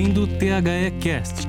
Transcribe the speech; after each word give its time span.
ouvindo 0.00 0.22
o 0.22 0.26
THE 0.26 0.98
Cast. 1.02 1.46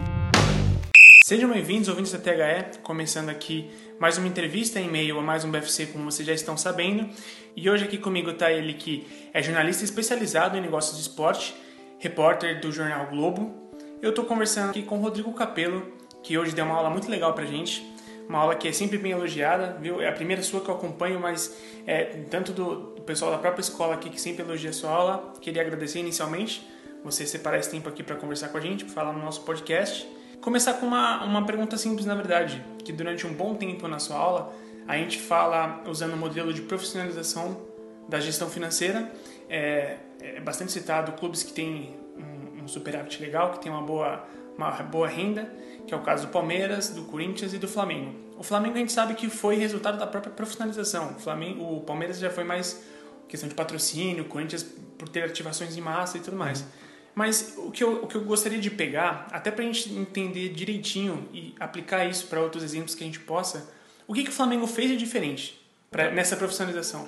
Sejam 1.23 1.49
bem-vindos, 1.49 1.87
ouvintes 1.87 2.11
da 2.11 2.19
THE, 2.19 2.79
começando 2.83 3.29
aqui 3.29 3.71
mais 3.97 4.17
uma 4.17 4.27
entrevista 4.27 4.77
em 4.77 4.89
meio 4.89 5.17
a 5.17 5.21
mais 5.21 5.45
um 5.45 5.49
BFC, 5.51 5.85
como 5.85 6.11
vocês 6.11 6.27
já 6.27 6.33
estão 6.33 6.57
sabendo. 6.57 7.07
E 7.55 7.69
hoje 7.69 7.85
aqui 7.85 7.97
comigo 7.97 8.31
está 8.31 8.51
ele 8.51 8.73
que 8.73 9.07
é 9.33 9.41
jornalista 9.41 9.85
especializado 9.85 10.57
em 10.57 10.61
negócios 10.61 10.97
de 10.97 11.01
esporte, 11.03 11.55
repórter 11.97 12.59
do 12.59 12.73
jornal 12.73 13.07
Globo. 13.07 13.71
Eu 14.01 14.09
estou 14.09 14.25
conversando 14.25 14.71
aqui 14.71 14.83
com 14.83 14.97
o 14.97 15.01
Rodrigo 15.01 15.31
Capello, 15.31 15.89
que 16.21 16.37
hoje 16.37 16.53
deu 16.53 16.65
uma 16.65 16.75
aula 16.75 16.89
muito 16.89 17.09
legal 17.09 17.33
pra 17.33 17.45
gente. 17.45 17.81
Uma 18.27 18.39
aula 18.39 18.55
que 18.55 18.67
é 18.67 18.73
sempre 18.73 18.97
bem 18.97 19.13
elogiada, 19.13 19.77
viu? 19.79 20.01
É 20.01 20.09
a 20.09 20.13
primeira 20.13 20.43
sua 20.43 20.59
que 20.59 20.67
eu 20.67 20.75
acompanho, 20.75 21.21
mas 21.21 21.55
é, 21.87 22.03
tanto 22.29 22.51
do, 22.51 22.95
do 22.95 23.01
pessoal 23.03 23.31
da 23.31 23.37
própria 23.37 23.61
escola 23.61 23.93
aqui 23.93 24.09
que 24.09 24.19
sempre 24.19 24.43
elogia 24.43 24.71
a 24.71 24.73
sua 24.73 24.89
aula. 24.89 25.33
Queria 25.39 25.61
agradecer 25.61 25.99
inicialmente 25.99 26.69
você 27.03 27.25
separar 27.25 27.59
esse 27.59 27.69
tempo 27.69 27.87
aqui 27.89 28.03
para 28.03 28.15
conversar 28.15 28.49
com 28.49 28.57
a 28.57 28.61
gente, 28.61 28.85
para 28.85 28.93
falar 28.93 29.13
no 29.13 29.19
nosso 29.19 29.41
podcast. 29.41 30.07
Começar 30.41 30.73
com 30.75 30.85
uma, 30.85 31.23
uma 31.23 31.45
pergunta 31.45 31.77
simples, 31.77 32.05
na 32.05 32.15
verdade, 32.15 32.63
que 32.83 32.91
durante 32.91 33.27
um 33.27 33.33
bom 33.33 33.55
tempo 33.55 33.87
na 33.87 33.99
sua 33.99 34.17
aula 34.17 34.53
a 34.87 34.97
gente 34.97 35.19
fala 35.19 35.83
usando 35.87 36.13
o 36.13 36.17
modelo 36.17 36.53
de 36.53 36.61
profissionalização 36.61 37.61
da 38.09 38.19
gestão 38.19 38.49
financeira. 38.49 39.11
É, 39.49 39.97
é 40.19 40.39
bastante 40.39 40.71
citado 40.71 41.11
clubes 41.13 41.43
que 41.43 41.53
têm 41.53 41.95
um, 42.17 42.63
um 42.63 42.67
superávit 42.67 43.21
legal, 43.21 43.51
que 43.51 43.59
tem 43.59 43.71
uma 43.71 43.81
boa, 43.81 44.25
uma 44.57 44.71
boa 44.83 45.07
renda, 45.07 45.51
que 45.87 45.93
é 45.93 45.97
o 45.97 46.01
caso 46.01 46.27
do 46.27 46.31
Palmeiras, 46.31 46.89
do 46.89 47.03
Corinthians 47.03 47.53
e 47.53 47.57
do 47.57 47.67
Flamengo. 47.67 48.15
O 48.37 48.43
Flamengo 48.43 48.75
a 48.75 48.79
gente 48.79 48.91
sabe 48.91 49.13
que 49.13 49.29
foi 49.29 49.55
resultado 49.55 49.97
da 49.97 50.07
própria 50.07 50.33
profissionalização. 50.33 51.15
O, 51.17 51.19
Flamengo, 51.19 51.77
o 51.77 51.81
Palmeiras 51.81 52.19
já 52.19 52.29
foi 52.29 52.43
mais 52.43 52.81
questão 53.27 53.47
de 53.47 53.55
patrocínio, 53.55 54.23
o 54.23 54.27
Corinthians 54.27 54.63
por 54.97 55.07
ter 55.07 55.23
ativações 55.23 55.77
em 55.77 55.81
massa 55.81 56.17
e 56.17 56.21
tudo 56.21 56.35
mais. 56.35 56.65
Mas 57.13 57.55
o 57.57 57.71
que, 57.71 57.83
eu, 57.83 58.03
o 58.03 58.07
que 58.07 58.15
eu 58.15 58.23
gostaria 58.23 58.59
de 58.59 58.69
pegar, 58.69 59.27
até 59.31 59.51
para 59.51 59.63
a 59.63 59.67
gente 59.67 59.91
entender 59.93 60.49
direitinho 60.49 61.27
e 61.33 61.53
aplicar 61.59 62.05
isso 62.05 62.27
para 62.27 62.41
outros 62.41 62.63
exemplos 62.63 62.95
que 62.95 63.03
a 63.03 63.05
gente 63.05 63.19
possa, 63.19 63.69
o 64.07 64.13
que, 64.13 64.23
que 64.23 64.29
o 64.29 64.33
Flamengo 64.33 64.65
fez 64.65 64.89
de 64.89 64.97
diferente 64.97 65.61
pra, 65.89 66.09
nessa 66.11 66.35
profissionalização? 66.35 67.07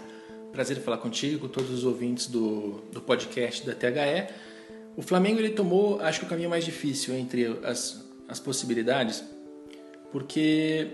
Prazer 0.51 0.77
em 0.77 0.81
falar 0.81 0.97
contigo, 0.97 1.39
com 1.39 1.47
todos 1.47 1.71
os 1.71 1.83
ouvintes 1.83 2.27
do, 2.27 2.83
do 2.91 3.01
podcast 3.01 3.65
da 3.65 3.73
THE. 3.73 4.31
O 4.95 5.01
Flamengo 5.01 5.39
ele 5.39 5.49
tomou, 5.49 5.99
acho 6.01 6.19
que 6.19 6.25
o 6.25 6.29
caminho 6.29 6.49
mais 6.49 6.63
difícil 6.63 7.15
entre 7.15 7.59
as, 7.63 8.05
as 8.27 8.39
possibilidades, 8.39 9.23
porque 10.11 10.88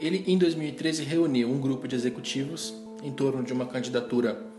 ele 0.00 0.24
em 0.26 0.38
2013 0.38 1.02
reuniu 1.02 1.50
um 1.50 1.58
grupo 1.58 1.88
de 1.88 1.96
executivos 1.96 2.72
em 3.02 3.12
torno 3.12 3.42
de 3.42 3.52
uma 3.52 3.66
candidatura 3.66 4.51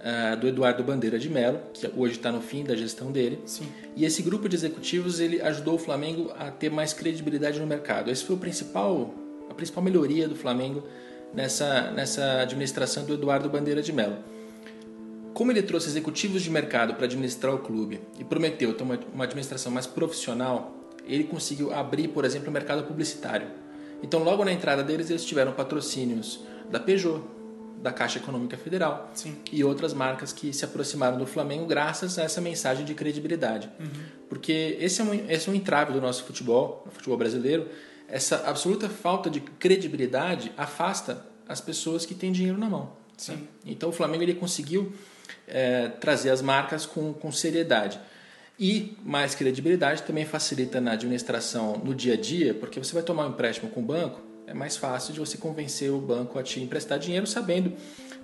uh, 0.00 0.36
do 0.36 0.48
Eduardo 0.48 0.82
Bandeira 0.82 1.18
de 1.18 1.28
Mello, 1.28 1.60
que 1.72 1.90
hoje 1.96 2.14
está 2.14 2.30
no 2.30 2.40
fim 2.40 2.64
da 2.64 2.76
gestão 2.76 3.10
dele. 3.10 3.40
Sim. 3.44 3.66
E 3.94 4.04
esse 4.04 4.22
grupo 4.22 4.48
de 4.48 4.56
executivos 4.56 5.20
ele 5.20 5.40
ajudou 5.40 5.74
o 5.74 5.78
Flamengo 5.78 6.32
a 6.38 6.50
ter 6.50 6.70
mais 6.70 6.92
credibilidade 6.92 7.58
no 7.60 7.66
mercado. 7.66 8.10
Esse 8.10 8.24
foi 8.24 8.36
o 8.36 8.38
principal, 8.38 9.14
a 9.50 9.54
principal 9.54 9.82
melhoria 9.82 10.28
do 10.28 10.36
Flamengo 10.36 10.82
nessa, 11.34 11.90
nessa 11.90 12.40
administração 12.40 13.04
do 13.04 13.14
Eduardo 13.14 13.48
Bandeira 13.48 13.82
de 13.82 13.92
Mello. 13.92 14.16
Como 15.34 15.52
ele 15.52 15.62
trouxe 15.62 15.88
executivos 15.88 16.42
de 16.42 16.50
mercado 16.50 16.94
para 16.94 17.04
administrar 17.04 17.54
o 17.54 17.58
clube 17.58 18.00
e 18.18 18.24
prometeu 18.24 18.72
ter 18.72 18.82
uma, 18.82 18.98
uma 19.12 19.24
administração 19.24 19.70
mais 19.70 19.86
profissional, 19.86 20.74
ele 21.06 21.24
conseguiu 21.24 21.74
abrir, 21.74 22.08
por 22.08 22.24
exemplo, 22.24 22.48
o 22.48 22.52
mercado 22.52 22.84
publicitário. 22.84 23.46
Então, 24.02 24.22
logo 24.22 24.44
na 24.44 24.52
entrada 24.52 24.82
deles, 24.82 25.10
eles 25.10 25.24
tiveram 25.24 25.52
patrocínios 25.52 26.40
da 26.70 26.80
Peugeot, 26.80 27.22
da 27.82 27.92
Caixa 27.92 28.18
Econômica 28.18 28.56
Federal 28.56 29.10
Sim. 29.14 29.36
e 29.52 29.62
outras 29.62 29.92
marcas 29.92 30.32
que 30.32 30.52
se 30.52 30.64
aproximaram 30.64 31.18
do 31.18 31.26
Flamengo 31.26 31.66
graças 31.66 32.18
a 32.18 32.24
essa 32.24 32.40
mensagem 32.40 32.84
de 32.84 32.94
credibilidade. 32.94 33.70
Uhum. 33.78 33.86
Porque 34.28 34.76
esse 34.80 35.00
é, 35.00 35.04
um, 35.04 35.30
esse 35.30 35.48
é 35.48 35.52
um 35.52 35.54
entrave 35.54 35.92
do 35.92 36.00
nosso 36.00 36.24
futebol, 36.24 36.82
no 36.84 36.92
futebol 36.92 37.16
brasileiro. 37.16 37.68
Essa 38.08 38.48
absoluta 38.48 38.88
falta 38.88 39.28
de 39.28 39.40
credibilidade 39.40 40.52
afasta 40.56 41.24
as 41.48 41.60
pessoas 41.60 42.04
que 42.04 42.14
têm 42.14 42.32
dinheiro 42.32 42.58
na 42.58 42.68
mão. 42.68 42.92
Né? 43.28 43.38
Então 43.64 43.88
o 43.88 43.92
Flamengo 43.92 44.22
ele 44.22 44.34
conseguiu 44.34 44.92
é, 45.46 45.88
trazer 45.88 46.30
as 46.30 46.42
marcas 46.42 46.86
com, 46.86 47.12
com 47.12 47.30
seriedade. 47.30 47.98
E 48.58 48.96
mais 49.04 49.34
credibilidade 49.34 50.02
também 50.02 50.24
facilita 50.24 50.80
na 50.80 50.92
administração 50.92 51.76
no 51.84 51.94
dia 51.94 52.14
a 52.14 52.16
dia, 52.16 52.54
porque 52.54 52.78
você 52.78 52.94
vai 52.94 53.02
tomar 53.02 53.26
um 53.26 53.30
empréstimo 53.30 53.70
com 53.70 53.80
o 53.80 53.82
banco, 53.82 54.20
é 54.46 54.54
mais 54.54 54.76
fácil 54.76 55.12
de 55.12 55.20
você 55.20 55.36
convencer 55.36 55.90
o 55.90 55.98
banco 56.00 56.38
a 56.38 56.42
te 56.42 56.60
emprestar 56.60 56.98
dinheiro 56.98 57.26
sabendo 57.26 57.72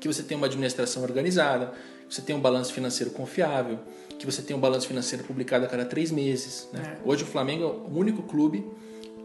que 0.00 0.08
você 0.08 0.22
tem 0.22 0.36
uma 0.36 0.46
administração 0.46 1.02
organizada, 1.02 1.72
que 2.08 2.14
você 2.14 2.22
tem 2.22 2.34
um 2.34 2.40
balanço 2.40 2.72
financeiro 2.72 3.12
confiável, 3.12 3.78
que 4.18 4.26
você 4.26 4.42
tem 4.42 4.56
um 4.56 4.60
balanço 4.60 4.86
financeiro 4.86 5.24
publicado 5.24 5.64
a 5.64 5.68
cada 5.68 5.84
três 5.84 6.10
meses. 6.10 6.68
Né? 6.72 6.98
É. 6.98 7.08
Hoje 7.08 7.22
o 7.24 7.26
Flamengo 7.26 7.64
é 7.64 7.66
o 7.66 7.98
único 7.98 8.22
clube, 8.22 8.64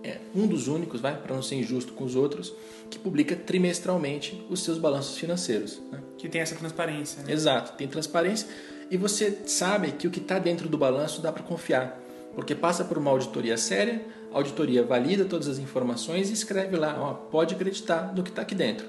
é 0.04 0.20
um 0.36 0.48
dos 0.48 0.68
únicos, 0.68 1.02
vai 1.02 1.20
para 1.20 1.36
não 1.36 1.42
ser 1.42 1.56
injusto 1.56 1.94
com 1.94 2.04
os 2.04 2.16
outros, 2.16 2.54
que 2.90 2.98
publica 2.98 3.36
trimestralmente 3.36 4.46
os 4.50 4.64
seus 4.64 4.78
balanços 4.78 5.18
financeiros. 5.18 5.82
Né? 5.92 6.00
Que 6.18 6.30
tem 6.30 6.42
essa 6.42 6.56
transparência. 6.56 7.24
Né? 7.24 7.34
Exato, 7.34 7.76
tem 7.78 7.88
transparência 7.88 8.48
e 8.90 8.96
você 8.96 9.40
sabe 9.46 9.92
que 9.92 10.08
o 10.08 10.12
que 10.12 10.20
está 10.20 10.40
dentro 10.40 10.70
do 10.70 10.78
balanço 10.78 11.22
dá 11.22 11.32
para 11.32 11.44
confiar, 11.44 12.00
porque 12.38 12.54
passa 12.54 12.86
por 12.86 13.00
uma 13.00 13.10
auditoria 13.10 13.58
séria, 13.58 14.06
a 14.32 14.38
auditoria 14.38 14.84
valida 14.84 15.26
todas 15.26 15.48
as 15.48 15.58
informações 15.58 16.30
e 16.30 16.34
escreve 16.34 16.76
lá, 16.78 16.96
ó, 17.00 17.14
pode 17.16 17.56
acreditar 17.56 18.14
no 18.16 18.22
que 18.22 18.30
está 18.30 18.44
aqui 18.44 18.54
dentro. 18.54 18.86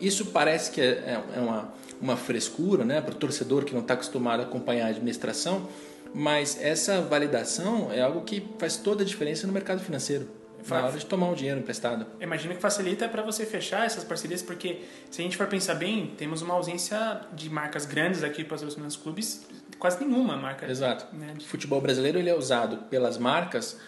Isso 0.00 0.24
parece 0.24 0.70
que 0.70 0.80
é, 0.80 1.22
é 1.36 1.38
uma, 1.38 1.74
uma 2.00 2.16
frescura 2.16 2.86
né, 2.86 3.02
para 3.02 3.12
o 3.12 3.14
torcedor 3.14 3.66
que 3.66 3.74
não 3.74 3.82
está 3.82 3.92
acostumado 3.92 4.40
a 4.40 4.44
acompanhar 4.44 4.86
a 4.86 4.88
administração, 4.88 5.68
mas 6.14 6.58
essa 6.58 7.02
validação 7.02 7.92
é 7.92 8.00
algo 8.00 8.22
que 8.22 8.42
faz 8.58 8.78
toda 8.78 9.02
a 9.02 9.06
diferença 9.06 9.46
no 9.46 9.52
mercado 9.52 9.80
financeiro. 9.80 10.26
Na 10.66 10.86
hora 10.86 10.98
de 10.98 11.04
tomar 11.04 11.28
um 11.28 11.34
dinheiro 11.34 11.60
emprestado. 11.60 12.06
Imagino 12.18 12.54
que 12.54 12.60
facilita 12.60 13.08
para 13.08 13.22
você 13.22 13.44
fechar 13.44 13.84
essas 13.84 14.02
parcerias, 14.02 14.42
porque 14.42 14.80
se 15.10 15.20
a 15.20 15.24
gente 15.24 15.36
for 15.36 15.46
pensar 15.46 15.74
bem, 15.74 16.14
temos 16.16 16.40
uma 16.40 16.54
ausência 16.54 17.20
de 17.34 17.50
marcas 17.50 17.84
grandes 17.84 18.24
aqui 18.24 18.42
para 18.42 18.56
os 18.56 18.76
nossos 18.76 18.96
clubes, 18.96 19.46
quase 19.78 20.04
nenhuma 20.04 20.36
marca. 20.36 20.70
Exato. 20.70 21.06
Né? 21.14 21.34
O 21.38 21.44
futebol 21.44 21.80
brasileiro 21.80 22.18
ele 22.18 22.30
é 22.30 22.34
usado 22.34 22.78
pelas 22.88 23.18
marcas 23.18 23.78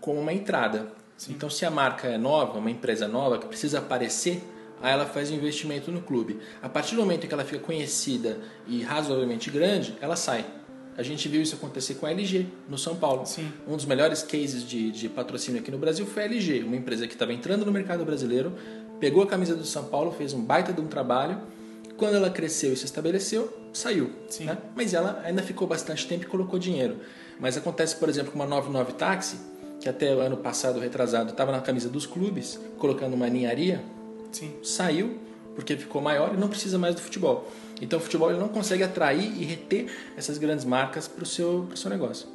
como 0.00 0.20
uma 0.20 0.32
entrada. 0.32 0.88
Sim. 1.16 1.32
Então, 1.32 1.50
se 1.50 1.64
a 1.64 1.70
marca 1.70 2.06
é 2.06 2.16
nova, 2.16 2.58
uma 2.58 2.70
empresa 2.70 3.08
nova 3.08 3.38
que 3.38 3.46
precisa 3.46 3.78
aparecer, 3.78 4.42
aí 4.80 4.92
ela 4.92 5.06
faz 5.06 5.30
um 5.30 5.34
investimento 5.34 5.90
no 5.90 6.00
clube. 6.00 6.38
A 6.62 6.68
partir 6.68 6.94
do 6.94 7.00
momento 7.00 7.26
que 7.26 7.34
ela 7.34 7.44
fica 7.44 7.60
conhecida 7.60 8.38
e 8.66 8.82
razoavelmente 8.82 9.50
grande, 9.50 9.96
ela 10.00 10.14
sai. 10.14 10.44
A 10.96 11.02
gente 11.02 11.28
viu 11.28 11.40
isso 11.40 11.54
acontecer 11.54 11.94
com 11.94 12.06
a 12.06 12.10
LG 12.10 12.46
no 12.68 12.76
São 12.76 12.96
Paulo. 12.96 13.24
Sim. 13.24 13.52
Um 13.68 13.76
dos 13.76 13.84
melhores 13.84 14.22
cases 14.22 14.64
de, 14.64 14.90
de 14.90 15.08
patrocínio 15.08 15.60
aqui 15.60 15.70
no 15.70 15.78
Brasil 15.78 16.04
foi 16.04 16.24
a 16.24 16.26
LG, 16.26 16.64
uma 16.64 16.74
empresa 16.74 17.06
que 17.06 17.12
estava 17.12 17.32
entrando 17.32 17.64
no 17.64 17.70
mercado 17.70 18.04
brasileiro, 18.04 18.52
pegou 18.98 19.22
a 19.22 19.26
camisa 19.26 19.54
do 19.54 19.64
São 19.64 19.84
Paulo, 19.84 20.10
fez 20.10 20.32
um 20.32 20.42
baita 20.42 20.72
de 20.72 20.80
um 20.80 20.88
trabalho. 20.88 21.40
Quando 21.96 22.16
ela 22.16 22.30
cresceu 22.30 22.72
e 22.72 22.76
se 22.76 22.84
estabeleceu, 22.84 23.67
saiu. 23.72 24.10
Né? 24.40 24.58
Mas 24.74 24.94
ela 24.94 25.22
ainda 25.24 25.42
ficou 25.42 25.66
bastante 25.66 26.06
tempo 26.06 26.24
e 26.24 26.26
colocou 26.26 26.58
dinheiro. 26.58 26.96
Mas 27.38 27.56
acontece, 27.56 27.96
por 27.96 28.08
exemplo, 28.08 28.32
com 28.32 28.38
uma 28.38 28.46
99 28.46 28.92
Táxi, 28.94 29.38
que 29.80 29.88
até 29.88 30.14
o 30.14 30.20
ano 30.20 30.36
passado, 30.36 30.80
retrasado, 30.80 31.30
estava 31.30 31.52
na 31.52 31.60
camisa 31.60 31.88
dos 31.88 32.06
clubes, 32.06 32.58
colocando 32.78 33.14
uma 33.14 33.28
ninharia, 33.28 33.82
Sim. 34.32 34.52
saiu 34.62 35.18
porque 35.54 35.76
ficou 35.76 36.00
maior 36.00 36.34
e 36.34 36.36
não 36.36 36.48
precisa 36.48 36.78
mais 36.78 36.94
do 36.94 37.00
futebol. 37.00 37.50
Então 37.80 37.98
o 37.98 38.02
futebol 38.02 38.30
ele 38.30 38.38
não 38.38 38.48
consegue 38.48 38.84
atrair 38.84 39.32
e 39.40 39.44
reter 39.44 39.90
essas 40.16 40.38
grandes 40.38 40.64
marcas 40.64 41.08
para 41.08 41.24
o 41.24 41.26
seu, 41.26 41.64
pro 41.66 41.76
seu 41.76 41.90
negócio. 41.90 42.28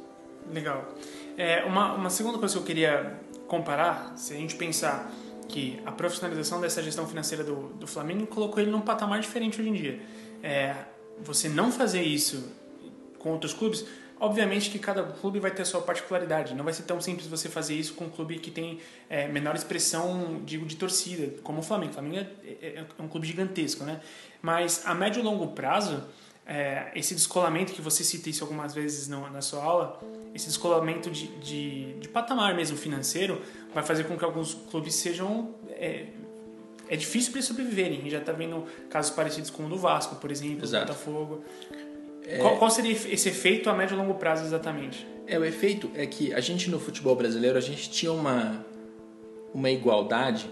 Legal. 0.52 0.94
É, 1.36 1.64
uma, 1.64 1.94
uma 1.94 2.10
segunda 2.10 2.36
coisa 2.38 2.54
que 2.54 2.60
eu 2.60 2.66
queria 2.66 3.18
comparar, 3.48 4.12
se 4.16 4.34
a 4.34 4.36
gente 4.36 4.54
pensar 4.56 5.10
que 5.48 5.80
a 5.86 5.92
profissionalização 5.92 6.60
dessa 6.60 6.82
gestão 6.82 7.06
financeira 7.06 7.42
do, 7.42 7.68
do 7.74 7.86
Flamengo 7.86 8.26
colocou 8.26 8.60
ele 8.60 8.70
num 8.70 8.82
patamar 8.82 9.20
diferente 9.20 9.58
hoje 9.58 9.70
em 9.70 9.72
dia. 9.72 10.00
É, 10.42 10.74
você 11.22 11.48
não 11.48 11.70
fazer 11.70 12.02
isso 12.02 12.52
com 13.18 13.30
outros 13.30 13.54
clubes, 13.54 13.84
obviamente 14.20 14.70
que 14.70 14.78
cada 14.78 15.02
clube 15.02 15.38
vai 15.40 15.50
ter 15.50 15.62
a 15.62 15.64
sua 15.64 15.80
particularidade. 15.80 16.54
Não 16.54 16.64
vai 16.64 16.72
ser 16.72 16.82
tão 16.82 17.00
simples 17.00 17.26
você 17.26 17.48
fazer 17.48 17.74
isso 17.74 17.94
com 17.94 18.04
um 18.04 18.10
clube 18.10 18.38
que 18.38 18.50
tem 18.50 18.80
é, 19.08 19.28
menor 19.28 19.54
expressão, 19.54 20.40
digo, 20.44 20.66
de 20.66 20.76
torcida, 20.76 21.40
como 21.42 21.60
o 21.60 21.62
Flamengo. 21.62 21.92
O 21.92 21.94
Flamengo 21.94 22.16
é, 22.16 22.48
é, 22.66 22.84
é 22.98 23.02
um 23.02 23.08
clube 23.08 23.26
gigantesco, 23.26 23.84
né? 23.84 24.00
Mas 24.42 24.82
a 24.84 24.94
médio 24.94 25.20
e 25.20 25.22
longo 25.22 25.48
prazo, 25.48 26.04
é, 26.46 26.92
esse 26.94 27.14
descolamento 27.14 27.72
que 27.72 27.80
você 27.80 28.04
cita 28.04 28.28
isso 28.28 28.44
algumas 28.44 28.74
vezes 28.74 29.08
no, 29.08 29.30
na 29.30 29.40
sua 29.40 29.62
aula, 29.62 30.00
esse 30.34 30.46
descolamento 30.46 31.10
de, 31.10 31.28
de, 31.38 31.94
de, 31.94 32.08
patamar 32.08 32.54
mesmo 32.54 32.76
financeiro, 32.76 33.40
vai 33.72 33.82
fazer 33.82 34.04
com 34.04 34.16
que 34.16 34.24
alguns 34.24 34.54
clubes 34.70 34.94
sejam. 34.94 35.54
É, 36.88 36.94
é 36.94 36.96
difícil 36.96 37.30
para 37.32 37.38
eles 37.38 37.46
sobreviverem. 37.46 37.98
A 37.98 38.00
gente 38.02 38.10
já 38.10 38.18
está 38.18 38.32
vendo 38.32 38.64
casos 38.90 39.10
parecidos 39.12 39.50
com 39.50 39.64
o 39.64 39.68
do 39.68 39.76
Vasco, 39.76 40.16
por 40.16 40.30
exemplo, 40.30 40.58
do 40.58 40.64
Exato. 40.64 40.86
Botafogo. 40.86 41.44
Qual, 42.40 42.56
qual 42.56 42.70
seria 42.70 42.92
esse 42.92 43.28
efeito 43.28 43.68
a 43.68 43.74
médio 43.74 43.94
e 43.94 43.98
longo 43.98 44.14
prazo 44.14 44.44
exatamente? 44.44 45.06
É, 45.26 45.38
o 45.38 45.44
efeito 45.44 45.90
é 45.94 46.06
que 46.06 46.32
a 46.32 46.40
gente 46.40 46.70
no 46.70 46.80
futebol 46.80 47.14
brasileiro, 47.14 47.58
a 47.58 47.60
gente 47.60 47.90
tinha 47.90 48.12
uma, 48.12 48.64
uma 49.52 49.70
igualdade 49.70 50.48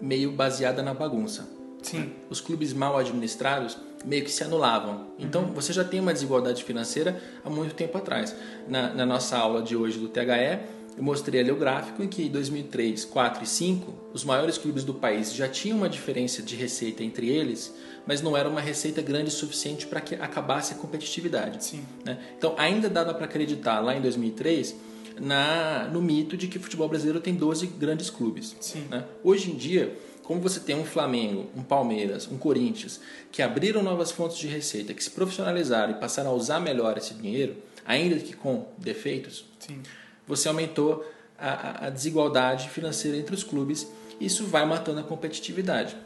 meio 0.00 0.30
baseada 0.30 0.80
na 0.82 0.94
bagunça. 0.94 1.48
Sim. 1.82 2.12
Os 2.30 2.40
clubes 2.40 2.72
mal 2.72 2.96
administrados, 2.96 3.76
meio 4.04 4.24
que 4.24 4.30
se 4.30 4.44
anulavam. 4.44 5.08
Então 5.18 5.42
Uhum. 5.42 5.52
você 5.52 5.72
já 5.72 5.84
tem 5.84 5.98
uma 6.00 6.12
desigualdade 6.12 6.62
financeira 6.62 7.20
há 7.44 7.50
muito 7.50 7.74
tempo 7.74 7.96
atrás. 7.98 8.34
Na, 8.68 8.92
na 8.94 9.04
nossa 9.06 9.36
aula 9.36 9.60
de 9.62 9.74
hoje 9.76 9.98
do 9.98 10.08
THE, 10.08 10.60
eu 10.98 11.04
mostrei 11.04 11.40
ali 11.40 11.52
o 11.52 11.56
gráfico 11.56 12.02
em 12.02 12.08
que 12.08 12.24
em 12.24 12.28
2003, 12.28 13.04
4 13.04 13.44
e 13.44 13.46
5, 13.46 13.94
os 14.12 14.24
maiores 14.24 14.58
clubes 14.58 14.82
do 14.82 14.92
país 14.92 15.32
já 15.32 15.46
tinham 15.46 15.78
uma 15.78 15.88
diferença 15.88 16.42
de 16.42 16.56
receita 16.56 17.04
entre 17.04 17.28
eles, 17.28 17.72
mas 18.04 18.20
não 18.20 18.36
era 18.36 18.48
uma 18.48 18.60
receita 18.60 19.00
grande 19.00 19.28
o 19.28 19.30
suficiente 19.30 19.86
para 19.86 20.00
que 20.00 20.16
acabasse 20.16 20.74
a 20.74 20.76
competitividade. 20.76 21.64
Sim. 21.64 21.84
né? 22.04 22.18
Então 22.36 22.52
ainda 22.58 22.90
dava 22.90 23.14
para 23.14 23.26
acreditar 23.26 23.78
lá 23.78 23.96
em 23.96 24.00
2003 24.00 24.74
na, 25.20 25.88
no 25.92 26.02
mito 26.02 26.36
de 26.36 26.48
que 26.48 26.58
o 26.58 26.60
futebol 26.60 26.88
brasileiro 26.88 27.20
tem 27.20 27.32
12 27.32 27.68
grandes 27.68 28.10
clubes. 28.10 28.56
Sim. 28.58 28.88
né? 28.90 29.04
Hoje 29.22 29.52
em 29.52 29.54
dia, 29.54 29.96
como 30.24 30.40
você 30.40 30.58
tem 30.58 30.74
um 30.74 30.84
Flamengo, 30.84 31.46
um 31.56 31.62
Palmeiras, 31.62 32.26
um 32.26 32.36
Corinthians, 32.36 33.00
que 33.30 33.40
abriram 33.40 33.84
novas 33.84 34.10
fontes 34.10 34.36
de 34.36 34.48
receita, 34.48 34.92
que 34.92 35.04
se 35.04 35.12
profissionalizaram 35.12 35.92
e 35.92 36.00
passaram 36.00 36.30
a 36.30 36.34
usar 36.34 36.58
melhor 36.58 36.98
esse 36.98 37.14
dinheiro, 37.14 37.56
ainda 37.86 38.16
que 38.16 38.34
com 38.34 38.66
defeitos, 38.76 39.44
Sim. 39.60 39.80
Você 40.28 40.46
aumentou 40.48 41.04
a, 41.38 41.86
a- 41.86 41.90
desigualdade 41.90 42.68
financeira 42.68 43.16
entre 43.16 43.34
os 43.34 43.42
clubes. 43.42 43.86
Isso 44.20 44.44
vai 44.44 44.64
matando 44.66 45.00
a 45.00 45.02
competitividade. 45.02 45.96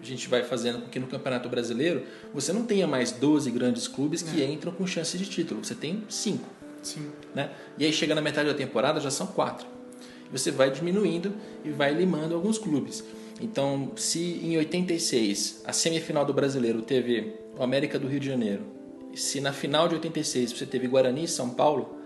A 0.00 0.04
gente 0.04 0.28
vai 0.28 0.42
fazendo 0.42 0.80
com 0.82 0.88
que 0.88 0.98
no 0.98 1.06
Campeonato 1.06 1.48
Brasileiro 1.48 2.04
você 2.34 2.52
não 2.52 2.64
tenha 2.64 2.86
mais 2.86 3.12
12 3.12 3.50
grandes 3.50 3.86
clubes 3.88 4.22
que 4.22 4.42
entram 4.44 4.72
com 4.72 4.86
chance 4.86 5.16
de 5.18 5.26
título. 5.26 5.64
Você 5.64 5.74
tem 5.74 6.02
5 6.08 6.44
Sim. 6.82 7.10
né? 7.34 7.50
E 7.78 7.84
aí 7.84 7.92
chega 7.92 8.14
na 8.14 8.20
metade 8.20 8.48
da 8.48 8.54
temporada 8.54 8.98
já 9.00 9.10
são 9.10 9.26
quatro. 9.28 9.66
E 10.28 10.36
você 10.38 10.50
vai 10.50 10.70
diminuindo 10.70 11.32
e 11.64 11.70
vai 11.70 11.94
limando 11.94 12.34
alguns 12.34 12.58
clubes. 12.58 13.04
Então, 13.40 13.92
se 13.96 14.18
em 14.42 14.56
86 14.58 15.62
a 15.64 15.72
semifinal 15.72 16.24
do 16.24 16.32
Brasileiro 16.34 16.82
teve 16.82 17.34
o 17.58 17.62
América 17.62 17.98
do 17.98 18.06
Rio 18.08 18.20
de 18.20 18.26
Janeiro, 18.26 18.62
e 19.12 19.16
se 19.16 19.40
na 19.40 19.52
final 19.52 19.88
de 19.88 19.94
86 19.94 20.52
você 20.52 20.66
teve 20.66 20.86
Guarani 20.88 21.24
e 21.24 21.28
São 21.28 21.50
Paulo, 21.50 21.96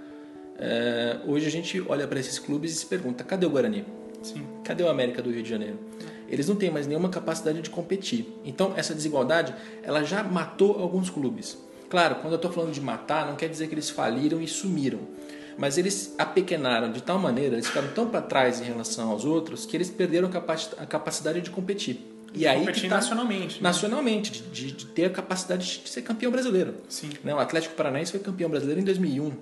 eh, 0.59 1.19
hoje 1.27 1.47
a 1.47 1.51
gente 1.51 1.83
olha 1.89 2.07
para 2.07 2.19
esses 2.19 2.39
clubes 2.39 2.73
e 2.73 2.75
se 2.77 2.87
pergunta: 2.87 3.23
cadê 3.25 3.47
o 3.47 3.51
Guarani? 3.51 3.85
Sim. 4.23 4.45
Cadê 4.65 4.83
o 4.83 4.89
América 4.89 5.23
do 5.23 5.31
Rio 5.31 5.43
de 5.43 5.49
Janeiro? 5.49 5.79
Eles 6.29 6.49
não 6.49 6.57
têm 6.57 6.71
mais 6.71 6.87
nenhuma 6.87 7.09
capacidade 7.09 7.63
de 7.63 7.71
competir. 7.71 8.27
Então, 8.45 8.73
essa 8.77 8.93
desigualdade, 8.95 9.55
ela 9.83 10.03
já 10.03 10.25
matou 10.25 10.73
alguns 10.81 11.09
clubes. 11.09 11.57
Claro, 11.89 12.17
quando 12.17 12.33
eu 12.33 12.37
estou 12.37 12.51
falando 12.51 12.73
de 12.73 12.81
matar, 12.81 13.27
não 13.29 13.37
quer 13.37 13.49
dizer 13.49 13.69
que 13.69 13.75
eles 13.75 13.89
faliram 13.91 14.41
e 14.43 14.49
sumiram. 14.49 14.99
Mas 15.57 15.79
eles 15.79 16.15
apequenaram 16.19 16.91
de 16.91 17.01
tal 17.03 17.19
maneira, 17.19 17.55
eles 17.55 17.69
ficaram 17.69 17.89
tão 17.95 18.09
para 18.09 18.21
trás 18.21 18.61
em 18.61 18.65
relação 18.65 19.09
aos 19.11 19.25
outros, 19.25 19.65
que 19.65 19.77
eles 19.77 19.89
perderam 19.89 20.27
a 20.27 20.31
capaci- 20.31 20.71
a 20.77 20.85
capacidade 20.85 21.41
de 21.41 21.51
competir. 21.51 22.05
E 22.35 22.45
aí 22.47 22.59
Competir 22.59 22.83
que 22.83 22.89
tá- 22.89 22.97
nacionalmente. 22.97 23.55
né? 23.55 23.61
Nacionalmente, 23.63 24.31
de, 24.33 24.43
de- 24.43 24.73
de 24.73 24.87
ter 24.87 25.05
a 25.05 25.11
capacidade 25.11 25.81
de 25.85 25.89
ser 25.89 26.03
campeão 26.03 26.33
brasileiro. 26.33 26.75
Sim. 26.89 27.09
Né, 27.23 27.33
O 27.35 27.39
Atlético 27.39 27.75
Paranaense 27.77 28.11
foi 28.11 28.21
campeão 28.21 28.51
brasileiro 28.51 28.81
em 28.81 28.85
2001. 28.85 29.33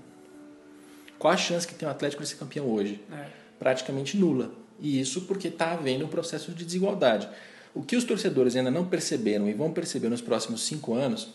Qual 1.19 1.33
a 1.33 1.37
chance 1.37 1.67
que 1.67 1.75
tem 1.75 1.89
o 1.89 1.91
Atlético 1.91 2.23
de 2.23 2.29
ser 2.29 2.37
campeão 2.37 2.67
hoje? 2.67 3.01
É. 3.13 3.45
praticamente 3.59 4.17
nula. 4.17 4.53
E 4.79 5.01
isso 5.01 5.23
porque 5.23 5.49
está 5.49 5.73
havendo 5.73 6.05
um 6.05 6.09
processo 6.09 6.53
de 6.53 6.65
desigualdade. 6.65 7.29
O 7.75 7.83
que 7.83 7.97
os 7.97 8.05
torcedores 8.05 8.55
ainda 8.57 8.71
não 8.71 8.85
perceberam 8.85 9.49
e 9.49 9.53
vão 9.53 9.73
perceber 9.73 10.09
nos 10.09 10.21
próximos 10.21 10.63
cinco 10.63 10.95
anos 10.95 11.29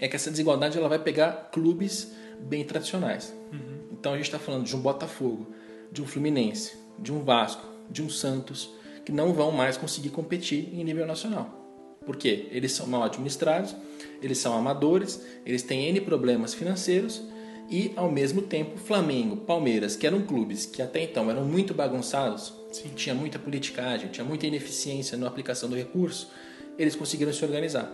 é 0.00 0.08
que 0.08 0.16
essa 0.16 0.30
desigualdade 0.30 0.78
ela 0.78 0.88
vai 0.88 0.98
pegar 0.98 1.50
clubes 1.52 2.12
bem 2.40 2.64
tradicionais. 2.64 3.32
Então 3.92 4.12
a 4.12 4.16
gente 4.16 4.26
está 4.26 4.38
falando 4.38 4.64
de 4.64 4.74
um 4.74 4.80
Botafogo, 4.80 5.54
de 5.92 6.02
um 6.02 6.06
Fluminense, 6.06 6.76
de 6.98 7.12
um 7.12 7.22
Vasco, 7.22 7.64
de 7.90 8.02
um 8.02 8.08
Santos, 8.08 8.70
que 9.04 9.12
não 9.12 9.32
vão 9.32 9.52
mais 9.52 9.76
conseguir 9.76 10.10
competir 10.10 10.70
em 10.72 10.82
nível 10.82 11.06
nacional. 11.06 11.58
Por 12.04 12.16
quê? 12.16 12.48
Eles 12.50 12.72
são 12.72 12.86
mal 12.86 13.04
administrados, 13.04 13.76
eles 14.20 14.38
são 14.38 14.56
amadores, 14.56 15.22
eles 15.46 15.62
têm 15.62 15.86
N 15.88 16.00
problemas 16.00 16.54
financeiros 16.54 17.22
e, 17.72 17.90
ao 17.96 18.12
mesmo 18.12 18.42
tempo, 18.42 18.76
Flamengo, 18.76 19.34
Palmeiras, 19.34 19.96
que 19.96 20.06
eram 20.06 20.20
clubes 20.20 20.66
que 20.66 20.82
até 20.82 21.02
então 21.02 21.30
eram 21.30 21.42
muito 21.46 21.72
bagunçados, 21.72 22.52
Sim. 22.70 22.90
tinha 22.94 23.14
muita 23.14 23.38
politicagem, 23.38 24.10
tinha 24.10 24.24
muita 24.24 24.46
ineficiência 24.46 25.16
na 25.16 25.26
aplicação 25.26 25.70
do 25.70 25.74
recurso, 25.74 26.30
eles 26.78 26.94
conseguiram 26.94 27.32
se 27.32 27.42
organizar. 27.42 27.90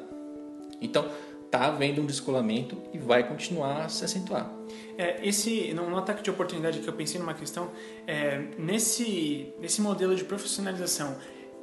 Então, 0.81 1.09
está 1.45 1.67
havendo 1.67 2.03
um 2.03 2.07
descolamento 2.07 2.77
e 2.93 2.99
vai 2.99 3.27
continuar 3.27 3.85
a 3.85 3.89
se 3.89 4.05
acentuar. 4.05 4.53
É, 4.99 5.25
esse, 5.25 5.73
no, 5.73 5.89
no 5.89 5.97
ataque 5.97 6.25
de 6.25 6.31
oportunidade 6.31 6.81
que 6.81 6.89
eu 6.89 6.93
pensei 6.93 7.21
numa 7.21 7.35
questão, 7.35 7.71
é, 8.05 8.49
nesse, 8.59 9.53
nesse 9.61 9.81
modelo 9.81 10.17
de 10.17 10.25
profissionalização, 10.25 11.17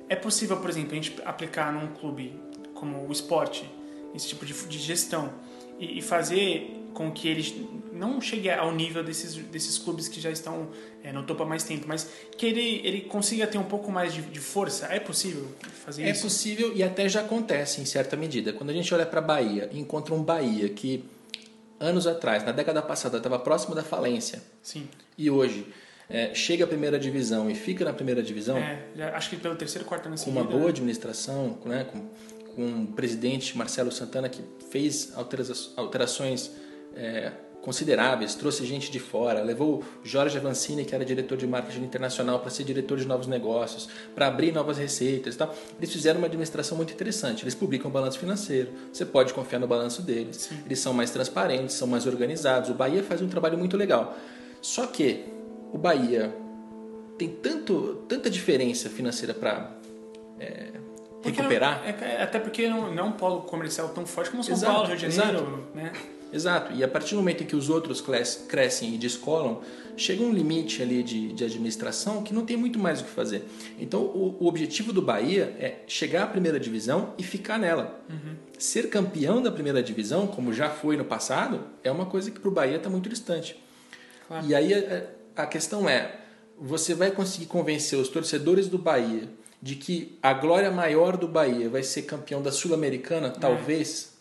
é 0.07 0.15
possível, 0.15 0.55
por 0.57 0.69
exemplo, 0.69 0.93
a 0.93 0.95
gente 0.95 1.21
aplicar 1.25 1.73
num 1.73 1.87
clube 1.87 2.39
como 2.73 3.05
o 3.05 3.11
esporte, 3.11 3.69
esse 4.15 4.29
tipo 4.29 4.45
de, 4.45 4.53
de 4.53 4.79
gestão, 4.79 5.33
e, 5.79 5.99
e 5.99 6.01
fazer 6.01 6.71
com 6.93 7.11
que 7.11 7.27
eles 7.27 7.53
não 7.91 8.19
chegue 8.19 8.49
ao 8.49 8.73
nível 8.73 9.03
desses, 9.03 9.35
desses 9.35 9.77
clubes 9.77 10.07
que 10.07 10.19
já 10.19 10.29
estão 10.29 10.69
é, 11.03 11.11
no 11.11 11.23
topo 11.23 11.43
há 11.43 11.45
mais 11.45 11.63
tempo, 11.63 11.85
mas 11.87 12.09
que 12.37 12.45
ele, 12.45 12.81
ele 12.83 13.01
consiga 13.01 13.45
ter 13.47 13.57
um 13.57 13.63
pouco 13.63 13.91
mais 13.91 14.13
de, 14.13 14.21
de 14.21 14.39
força? 14.39 14.87
É 14.87 14.99
possível 14.99 15.45
fazer 15.85 16.03
É 16.03 16.11
isso? 16.11 16.23
possível 16.23 16.71
e 16.75 16.83
até 16.83 17.07
já 17.07 17.21
acontece 17.21 17.81
em 17.81 17.85
certa 17.85 18.15
medida. 18.15 18.53
Quando 18.53 18.69
a 18.69 18.73
gente 18.73 18.93
olha 18.93 19.05
para 19.05 19.19
a 19.19 19.23
Bahia 19.23 19.69
e 19.71 19.79
encontra 19.79 20.13
um 20.13 20.23
Bahia 20.23 20.69
que 20.69 21.03
anos 21.79 22.07
atrás, 22.07 22.43
na 22.45 22.51
década 22.51 22.81
passada, 22.81 23.17
estava 23.17 23.37
próximo 23.39 23.75
da 23.75 23.83
falência 23.83 24.41
Sim. 24.61 24.87
e 25.17 25.29
hoje 25.29 25.65
é, 26.09 26.33
chega 26.33 26.63
à 26.63 26.67
primeira 26.67 26.97
divisão 26.97 27.49
e 27.49 27.55
fica 27.55 27.83
na 27.83 27.91
primeira 27.93 28.23
divisão 28.23 28.57
É, 28.57 28.85
acho 29.13 29.29
que 29.29 29.35
pelo 29.35 29.55
terceiro, 29.55 29.85
quarto 29.85 30.07
ano 30.07 30.17
com 30.17 30.29
uma 30.29 30.43
boa 30.43 30.69
administração, 30.69 31.57
né, 31.65 31.85
com, 31.91 32.07
com 32.55 32.83
o 32.83 32.87
presidente 32.87 33.57
Marcelo 33.57 33.91
Santana 33.91 34.29
que 34.29 34.41
fez 34.69 35.11
altera- 35.15 35.43
alterações 35.75 36.51
é, 36.95 37.31
consideráveis, 37.61 38.35
trouxe 38.35 38.63
gente 38.63 38.91
de 38.91 38.99
fora, 38.99 39.41
levou 39.41 39.83
Jorge 40.03 40.37
Avancini, 40.37 40.85
que 40.85 40.93
era 40.93 41.03
diretor 41.03 41.35
de 41.35 41.47
marketing 41.47 41.83
internacional, 41.83 42.39
para 42.39 42.51
ser 42.51 42.63
diretor 42.63 42.97
de 42.99 43.05
novos 43.05 43.25
negócios, 43.25 43.89
para 44.13 44.27
abrir 44.27 44.51
novas 44.51 44.77
receitas 44.77 45.33
e 45.33 45.37
tal. 45.37 45.53
Eles 45.79 45.91
fizeram 45.91 46.19
uma 46.19 46.27
administração 46.27 46.77
muito 46.77 46.93
interessante. 46.93 47.43
Eles 47.43 47.55
publicam 47.55 47.89
o 47.89 47.93
balanço 47.93 48.19
financeiro, 48.19 48.71
você 48.93 49.03
pode 49.03 49.33
confiar 49.33 49.57
no 49.57 49.67
balanço 49.67 50.03
deles. 50.03 50.49
Eles 50.63 50.79
são 50.79 50.93
mais 50.93 51.09
transparentes, 51.09 51.75
são 51.75 51.87
mais 51.87 52.05
organizados. 52.05 52.69
O 52.69 52.75
Bahia 52.75 53.01
faz 53.01 53.19
um 53.21 53.27
trabalho 53.27 53.57
muito 53.57 53.75
legal. 53.75 54.15
Só 54.61 54.85
que 54.85 55.25
o 55.73 55.77
Bahia 55.77 56.33
tem 57.17 57.29
tanto, 57.29 58.03
tanta 58.07 58.29
diferença 58.29 58.89
financeira 58.89 59.33
para 59.33 59.75
Porque 61.25 61.37
recuperar. 61.41 61.81
não- 61.81 62.07
é- 62.07 62.21
até 62.23 62.39
porque 62.39 62.67
não, 62.69 62.93
não 62.93 63.03
é 63.03 63.07
um 63.07 63.11
polo 63.11 63.41
comercial 63.41 63.89
tão 63.89 64.05
forte 64.05 64.31
como 64.31 64.43
São 64.43 64.53
Exato, 64.53 64.73
Paulo, 64.73 64.87
Rio 64.87 64.97
de 64.97 65.09
Janeiro, 65.15 65.37
exato. 65.39 65.63
né? 65.75 65.91
Exato, 66.33 66.73
e 66.73 66.83
a 66.83 66.87
partir 66.87 67.11
do 67.11 67.17
momento 67.17 67.43
em 67.43 67.45
que 67.45 67.55
os 67.55 67.69
outros 67.69 68.01
cres- 68.01 68.45
crescem 68.49 68.93
e 68.93 68.97
descolam, 68.97 69.61
chega 69.95 70.21
um 70.21 70.33
limite 70.33 70.81
ali 70.81 71.01
de, 71.01 71.31
de 71.31 71.45
administração 71.45 72.23
que 72.23 72.33
não 72.33 72.45
tem 72.45 72.57
muito 72.57 72.77
mais 72.77 72.99
o 72.99 73.05
que 73.05 73.09
fazer. 73.11 73.45
Então, 73.79 74.01
o, 74.01 74.35
o 74.41 74.47
objetivo 74.47 74.91
do 74.91 75.01
Bahia 75.01 75.55
é 75.59 75.75
chegar 75.87 76.23
à 76.23 76.27
primeira 76.27 76.59
divisão 76.59 77.13
e 77.17 77.23
ficar 77.23 77.57
nela. 77.57 78.01
Ser 78.57 78.89
campeão 78.89 79.41
da 79.41 79.49
primeira 79.51 79.81
divisão, 79.81 80.27
como 80.27 80.51
já 80.51 80.69
foi 80.69 80.97
no 80.97 81.05
passado, 81.05 81.61
é 81.83 81.91
uma 81.91 82.05
coisa 82.05 82.29
que 82.31 82.39
para 82.39 82.49
o 82.49 82.51
Bahia 82.51 82.77
está 82.77 82.89
muito 82.89 83.07
distante. 83.07 83.57
Claro. 84.27 84.45
E 84.45 84.53
aí 84.53 84.73
a, 84.73 85.43
a 85.43 85.45
questão 85.45 85.87
é: 85.87 86.19
você 86.59 86.93
vai 86.93 87.11
conseguir 87.11 87.45
convencer 87.45 87.97
os 87.97 88.09
torcedores 88.09 88.67
do 88.67 88.77
Bahia 88.77 89.29
de 89.61 89.75
que 89.75 90.17
a 90.21 90.33
glória 90.33 90.69
maior 90.69 91.17
do 91.17 91.27
Bahia 91.27 91.69
vai 91.69 91.81
ser 91.83 92.03
campeão 92.03 92.41
da 92.41 92.51
Sul-Americana, 92.51 93.29
talvez, 93.29 94.13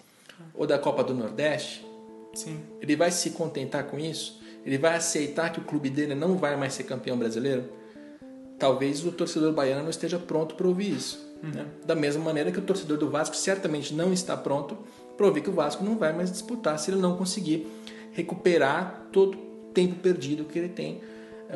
ou 0.54 0.66
da 0.66 0.78
Copa 0.78 1.04
do 1.04 1.14
Nordeste? 1.14 1.84
Sim. 2.34 2.60
Ele 2.80 2.96
vai 2.96 3.10
se 3.10 3.30
contentar 3.30 3.84
com 3.84 3.98
isso? 3.98 4.40
Ele 4.64 4.78
vai 4.78 4.96
aceitar 4.96 5.52
que 5.52 5.60
o 5.60 5.64
clube 5.64 5.90
dele 5.90 6.14
não 6.14 6.36
vai 6.36 6.56
mais 6.56 6.72
ser 6.72 6.84
campeão 6.84 7.18
brasileiro? 7.18 7.64
Talvez 8.58 9.04
o 9.04 9.12
torcedor 9.12 9.52
baiano 9.52 9.82
não 9.82 9.90
esteja 9.90 10.18
pronto 10.18 10.54
para 10.54 10.66
ouvir 10.66 10.92
isso. 10.94 11.34
né? 11.42 11.66
Da 11.84 11.94
mesma 11.94 12.24
maneira 12.24 12.50
que 12.50 12.58
o 12.58 12.62
torcedor 12.62 12.96
do 12.96 13.10
Vasco 13.10 13.36
certamente 13.36 13.92
não 13.92 14.12
está 14.12 14.36
pronto 14.36 14.78
para 15.16 15.26
ouvir 15.26 15.42
que 15.42 15.50
o 15.50 15.52
Vasco 15.52 15.84
não 15.84 15.98
vai 15.98 16.12
mais 16.12 16.30
disputar 16.32 16.78
se 16.78 16.90
ele 16.90 17.00
não 17.00 17.16
conseguir 17.16 17.66
recuperar 18.12 19.08
todo 19.12 19.36
o 19.36 19.70
tempo 19.74 19.96
perdido 19.96 20.44
que 20.44 20.58
ele 20.58 20.68
tem 20.68 21.00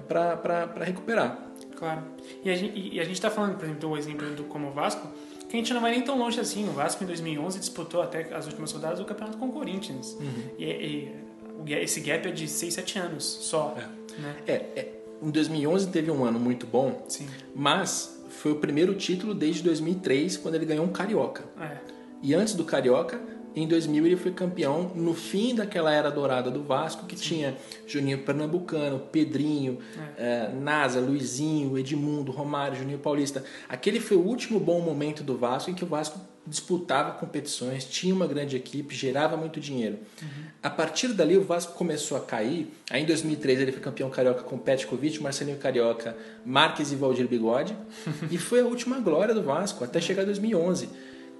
para 0.06 0.84
recuperar. 0.84 1.50
Claro. 1.78 2.02
E 2.44 2.50
a 2.50 2.56
gente, 2.56 2.76
e 2.94 2.98
a 2.98 3.04
gente 3.04 3.20
tá 3.20 3.30
falando, 3.30 3.54
por 3.56 3.64
exemplo, 3.64 3.88
do 3.88 3.96
exemplo 3.96 4.30
do 4.34 4.44
como 4.44 4.68
o 4.68 4.72
Vasco, 4.72 5.06
que 5.48 5.56
a 5.56 5.58
gente 5.60 5.72
não 5.72 5.80
vai 5.80 5.92
nem 5.92 6.02
tão 6.02 6.18
longe 6.18 6.40
assim. 6.40 6.68
O 6.68 6.72
Vasco 6.72 7.04
em 7.04 7.06
2011 7.06 7.58
disputou 7.60 8.02
até 8.02 8.34
as 8.34 8.46
últimas 8.46 8.72
rodadas 8.72 8.98
do 8.98 9.04
campeonato 9.04 9.38
com 9.38 9.46
o 9.46 9.52
Corinthians. 9.52 10.16
E, 10.58 10.64
e 10.64 11.14
o 11.58 11.62
ga- 11.62 11.78
esse 11.80 12.00
gap 12.00 12.26
é 12.26 12.32
de 12.32 12.48
6, 12.48 12.74
7 12.74 12.98
anos 12.98 13.24
só. 13.24 13.76
Né? 14.18 14.34
É, 14.46 14.52
é, 14.52 14.92
em 15.22 15.30
2011 15.30 15.88
teve 15.88 16.10
um 16.10 16.24
ano 16.24 16.40
muito 16.40 16.66
bom, 16.66 17.04
Sim. 17.08 17.28
mas 17.54 18.20
foi 18.28 18.50
o 18.52 18.56
primeiro 18.56 18.94
título 18.94 19.32
desde 19.32 19.62
2003, 19.62 20.36
quando 20.36 20.56
ele 20.56 20.66
ganhou 20.66 20.84
um 20.84 20.88
Carioca. 20.92 21.44
É. 21.60 21.76
E 22.22 22.34
antes 22.34 22.54
do 22.54 22.64
Carioca, 22.64 23.20
em 23.54 23.66
2000 23.66 24.06
ele 24.06 24.16
foi 24.16 24.32
campeão 24.32 24.92
no 24.94 25.14
fim 25.14 25.54
daquela 25.54 25.92
era 25.92 26.10
dourada 26.10 26.50
do 26.50 26.62
Vasco, 26.62 27.06
que 27.06 27.16
tinha 27.16 27.56
Juninho 27.86 28.18
Pernambucano, 28.18 28.98
Pedrinho, 28.98 29.78
eh, 30.16 30.50
Nasa, 30.60 31.00
Luizinho, 31.00 31.76
Edmundo, 31.78 32.30
Romário, 32.30 32.78
Juninho 32.78 32.98
Paulista. 32.98 33.44
Aquele 33.68 34.00
foi 34.00 34.16
o 34.16 34.20
último 34.20 34.60
bom 34.60 34.80
momento 34.80 35.22
do 35.22 35.36
Vasco 35.36 35.70
em 35.70 35.74
que 35.74 35.84
o 35.84 35.86
Vasco 35.86 36.20
disputava 36.48 37.12
competições, 37.12 37.84
tinha 37.84 38.14
uma 38.14 38.26
grande 38.26 38.56
equipe, 38.56 38.94
gerava 38.94 39.36
muito 39.36 39.60
dinheiro. 39.60 39.98
Uhum. 40.20 40.44
A 40.62 40.70
partir 40.70 41.08
dali 41.08 41.36
o 41.36 41.42
Vasco 41.42 41.74
começou 41.74 42.16
a 42.16 42.20
cair. 42.20 42.72
Aí 42.90 43.02
em 43.02 43.06
2003 43.06 43.60
ele 43.60 43.72
foi 43.72 43.80
campeão 43.80 44.08
carioca 44.08 44.42
com 44.42 44.58
Petkovic, 44.58 45.22
Marcelinho 45.22 45.58
Carioca, 45.58 46.16
Marques 46.44 46.90
e 46.90 46.96
Valdir 46.96 47.28
Bigode. 47.28 47.76
e 48.30 48.38
foi 48.38 48.60
a 48.60 48.64
última 48.64 48.98
glória 48.98 49.34
do 49.34 49.42
Vasco 49.42 49.84
até 49.84 50.00
chegar 50.00 50.24
2011. 50.24 50.88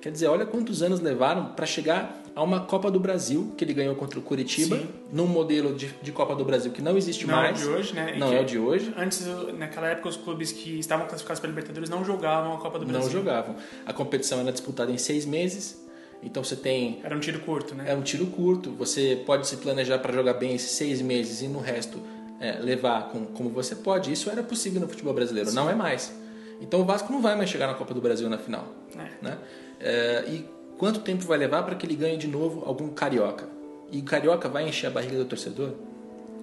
Quer 0.01 0.13
dizer, 0.13 0.29
olha 0.29 0.47
quantos 0.47 0.83
anos 0.83 1.01
levaram 1.01 1.47
para 1.47 1.67
chegar 1.67 2.23
a 2.35 2.43
uma 2.43 2.61
Copa 2.61 2.89
do 2.89 3.01
Brasil 3.01 3.53
que 3.57 3.65
ele 3.65 3.75
ganhou 3.75 3.97
contra 3.97 4.17
o 4.17 4.23
Curitiba, 4.23 4.77
Sim. 4.77 4.89
num 5.13 5.27
modelo 5.27 5.75
de, 5.75 5.89
de, 6.01 6.13
Copa 6.13 6.37
do 6.37 6.45
Brasil 6.45 6.71
que 6.71 6.81
não 6.81 6.97
existe 6.97 7.27
não 7.27 7.35
mais. 7.35 7.61
Não 7.61 7.73
é 7.73 7.75
o 7.75 7.75
de 7.75 7.81
hoje, 7.81 7.95
né? 7.95 8.17
não 8.17 8.33
é 8.33 8.41
o 8.41 8.45
de 8.45 8.59
hoje. 8.59 8.95
Antes, 8.97 9.27
naquela 9.59 9.89
época, 9.89 10.09
os 10.09 10.17
clubes 10.17 10.53
que 10.53 10.79
estavam 10.79 11.07
classificados 11.09 11.41
para 11.41 11.49
Libertadores 11.49 11.91
não 11.91 12.05
jogavam 12.05 12.55
a 12.55 12.59
Copa 12.59 12.79
do 12.79 12.87
Brasil. 12.87 13.07
Não 13.07 13.11
jogavam. 13.11 13.57
A 13.85 13.93
competição 13.93 14.39
era 14.39 14.53
disputada 14.53 14.93
em 14.93 14.99
seis 14.99 15.27
meses. 15.27 15.85
Então 16.23 16.43
você 16.45 16.55
tem. 16.55 17.01
Era 17.03 17.17
um 17.17 17.21
tiro 17.21 17.41
curto, 17.41 17.75
né? 17.75 17.85
Era 17.89 17.99
um 17.99 18.03
tiro 18.03 18.27
curto. 18.27 18.71
Você 18.73 19.21
pode 19.27 19.47
se 19.49 19.57
planejar 19.57 19.99
para 19.99 20.13
jogar 20.13 20.35
bem 20.35 20.55
esses 20.55 20.73
seis 20.73 21.03
meses 21.03 21.43
e 21.43 21.49
no 21.49 21.59
resto 21.59 22.01
é, 22.41 22.53
levar 22.53 23.09
com, 23.09 23.27
como 23.27 23.51
você 23.51 23.75
pode. 23.75 24.13
Isso 24.13 24.31
era 24.31 24.43
possível 24.43 24.81
no 24.81 24.89
futebol 24.89 25.13
brasileiro, 25.13 25.51
Sim. 25.51 25.57
não 25.57 25.69
é 25.69 25.75
mais. 25.75 26.13
Então 26.61 26.81
o 26.81 26.85
Vasco 26.85 27.13
não 27.13 27.21
vai 27.21 27.37
mais 27.37 27.51
chegar 27.51 27.67
na 27.67 27.75
Copa 27.75 27.95
do 27.95 28.01
Brasil 28.01 28.29
na 28.29 28.39
final. 28.39 28.67
É. 28.97 29.25
Né? 29.25 29.39
É, 29.81 30.25
e 30.29 30.59
Quanto 30.79 31.01
tempo 31.01 31.25
vai 31.25 31.37
levar 31.37 31.65
para 31.65 31.75
que 31.75 31.85
ele 31.85 31.97
ganhe 31.97 32.17
de 32.17 32.29
novo 32.29 32.63
algum 32.65 32.89
carioca? 32.89 33.49
E 33.91 33.99
o 33.99 34.05
carioca 34.05 34.49
vai 34.49 34.69
encher 34.69 34.87
a 34.87 34.91
barriga 34.91 35.19
do 35.19 35.25
torcedor? 35.25 35.73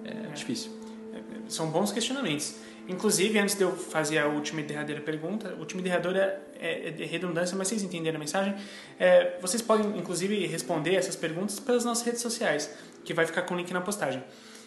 É, 0.04 0.10
é. 0.10 0.32
difícil. 0.34 0.70
É, 1.14 1.20
são 1.48 1.70
bons 1.70 1.90
questionamentos. 1.90 2.54
Inclusive, 2.86 3.38
antes 3.38 3.54
de 3.54 3.62
eu 3.62 3.74
fazer 3.74 4.18
a 4.18 4.26
última 4.26 4.60
e 4.60 4.64
derradeira 4.64 5.00
pergunta, 5.00 5.54
a 5.56 5.58
última 5.58 5.80
e 5.80 5.84
derradeira 5.84 6.40
é, 6.60 6.94
é 7.00 7.04
redundância, 7.06 7.56
mas 7.56 7.68
vocês 7.68 7.82
entenderam 7.82 8.16
a 8.16 8.20
mensagem. 8.20 8.54
É, 8.98 9.38
vocês 9.40 9.62
podem, 9.62 9.98
inclusive, 9.98 10.46
responder 10.46 10.94
essas 10.94 11.16
perguntas 11.16 11.58
pelas 11.58 11.84
nossas 11.84 12.04
redes 12.04 12.20
sociais, 12.20 12.70
que 13.06 13.14
vai 13.14 13.26
ficar 13.26 13.42
com 13.42 13.54
o 13.54 13.56
link 13.56 13.72
na 13.72 13.80
postagem. 13.80 14.22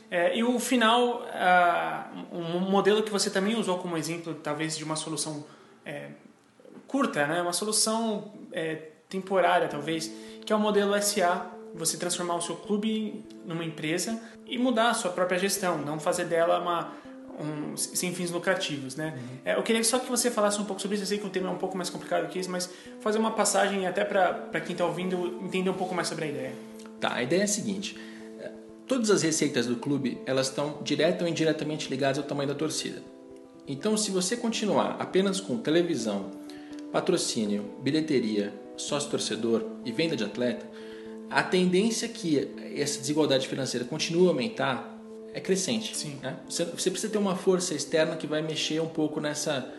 É, 0.09 0.35
e 0.35 0.43
o 0.43 0.59
final, 0.59 1.21
uh, 1.21 2.35
um 2.35 2.59
modelo 2.59 3.03
que 3.03 3.11
você 3.11 3.29
também 3.29 3.55
usou 3.55 3.77
como 3.77 3.95
exemplo, 3.95 4.33
talvez 4.33 4.75
de 4.75 4.83
uma 4.83 4.95
solução 4.95 5.45
é, 5.85 6.07
curta, 6.87 7.27
né? 7.27 7.39
uma 7.43 7.53
solução 7.53 8.33
é, 8.51 8.89
temporária, 9.09 9.67
talvez, 9.67 10.11
que 10.45 10.51
é 10.51 10.55
o 10.55 10.59
modelo 10.59 10.99
SA, 11.01 11.51
você 11.73 11.97
transformar 11.97 12.35
o 12.35 12.41
seu 12.41 12.55
clube 12.55 13.23
numa 13.45 13.63
empresa 13.63 14.19
e 14.45 14.57
mudar 14.57 14.89
a 14.89 14.93
sua 14.93 15.11
própria 15.11 15.37
gestão, 15.37 15.77
não 15.77 15.99
fazer 15.99 16.25
dela 16.25 16.59
uma 16.59 16.91
um, 17.39 17.77
sem 17.77 18.13
fins 18.13 18.31
lucrativos, 18.31 18.95
né? 18.95 19.13
Uhum. 19.15 19.37
É, 19.45 19.55
eu 19.55 19.63
queria 19.63 19.83
só 19.83 19.97
que 19.97 20.09
você 20.09 20.29
falasse 20.29 20.59
um 20.59 20.65
pouco 20.65 20.81
sobre 20.81 20.95
isso. 20.95 21.03
Eu 21.03 21.07
sei 21.07 21.17
que 21.17 21.25
o 21.25 21.29
tema 21.29 21.47
é 21.47 21.51
um 21.51 21.57
pouco 21.57 21.77
mais 21.77 21.89
complicado 21.89 22.27
que 22.27 22.37
isso, 22.37 22.51
mas 22.51 22.69
fazer 22.99 23.17
uma 23.17 23.31
passagem 23.31 23.87
até 23.87 24.03
para 24.03 24.59
quem 24.59 24.73
está 24.73 24.85
ouvindo 24.85 25.39
entender 25.41 25.69
um 25.69 25.75
pouco 25.75 25.95
mais 25.95 26.07
sobre 26.07 26.25
a 26.25 26.27
ideia. 26.27 26.53
Tá, 26.99 27.13
a 27.13 27.23
ideia 27.23 27.41
é 27.41 27.43
a 27.45 27.47
seguinte: 27.47 27.97
é, 28.39 28.51
todas 28.85 29.09
as 29.09 29.21
receitas 29.21 29.67
do 29.67 29.77
clube 29.77 30.21
elas 30.25 30.47
estão 30.47 30.79
direta 30.83 31.23
ou 31.23 31.29
indiretamente 31.29 31.89
ligadas 31.89 32.17
ao 32.17 32.25
tamanho 32.25 32.49
da 32.49 32.55
torcida. 32.55 33.01
Então, 33.65 33.95
se 33.95 34.11
você 34.11 34.35
continuar 34.35 34.97
apenas 34.99 35.39
com 35.39 35.55
televisão, 35.57 36.31
patrocínio, 36.91 37.65
bilheteria, 37.81 38.53
sócio-torcedor 38.77 39.65
e 39.85 39.91
venda 39.91 40.15
de 40.15 40.23
atleta, 40.23 40.65
a 41.29 41.43
tendência 41.43 42.07
que 42.07 42.49
essa 42.75 42.99
desigualdade 42.99 43.47
financeira 43.47 43.85
continue 43.85 44.25
a 44.27 44.29
aumentar 44.29 44.99
é 45.33 45.39
crescente. 45.39 45.95
Sim. 45.95 46.17
Né? 46.21 46.37
Você, 46.47 46.65
você, 46.65 46.89
precisa 46.89 47.11
ter 47.11 47.19
uma 47.19 47.35
força 47.35 47.73
externa 47.73 48.15
que 48.15 48.25
vai 48.25 48.41
mexer 48.41 48.81
um 48.81 48.87
pouco 48.87 49.19
nessa, 49.19 49.71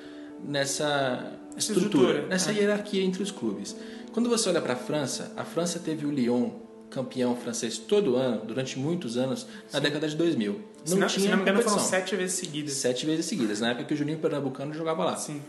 nessa 0.44 1.38
estrutura, 1.56 1.86
estrutura 1.86 2.26
nessa 2.28 2.52
é. 2.52 2.54
hierarquia 2.54 3.02
entre 3.02 3.22
os 3.22 3.32
clubes. 3.32 3.76
Quando 4.12 4.28
você 4.28 4.48
olha 4.48 4.60
para 4.60 4.74
a 4.74 4.76
França, 4.76 5.32
a 5.36 5.44
França 5.44 5.78
teve 5.78 6.06
o 6.06 6.10
Lyon 6.10 6.50
campeão 6.88 7.36
francês 7.36 7.78
todo 7.78 8.16
ano, 8.16 8.44
durante 8.44 8.76
muitos 8.78 9.16
anos, 9.16 9.46
na 9.72 9.78
Sim. 9.78 9.84
década 9.84 10.08
de 10.08 10.16
2000. 10.16 10.52
Não 10.52 10.60
se 10.84 10.94
não, 10.94 11.06
tinha 11.06 11.08
se 11.08 11.28
não 11.28 11.36
me 11.36 11.42
engano, 11.42 11.62
foram 11.62 11.78
sete 11.78 12.16
vezes 12.16 12.36
seguidas. 12.36 12.72
Sete 12.72 13.06
vezes 13.06 13.26
seguidas, 13.26 13.60
na 13.60 13.70
época 13.70 13.84
que 13.84 13.94
o 13.94 13.96
Juninho 13.96 14.18
Pernambucano 14.18 14.74
jogava 14.74 15.04
lá. 15.04 15.16
Sim. 15.16 15.40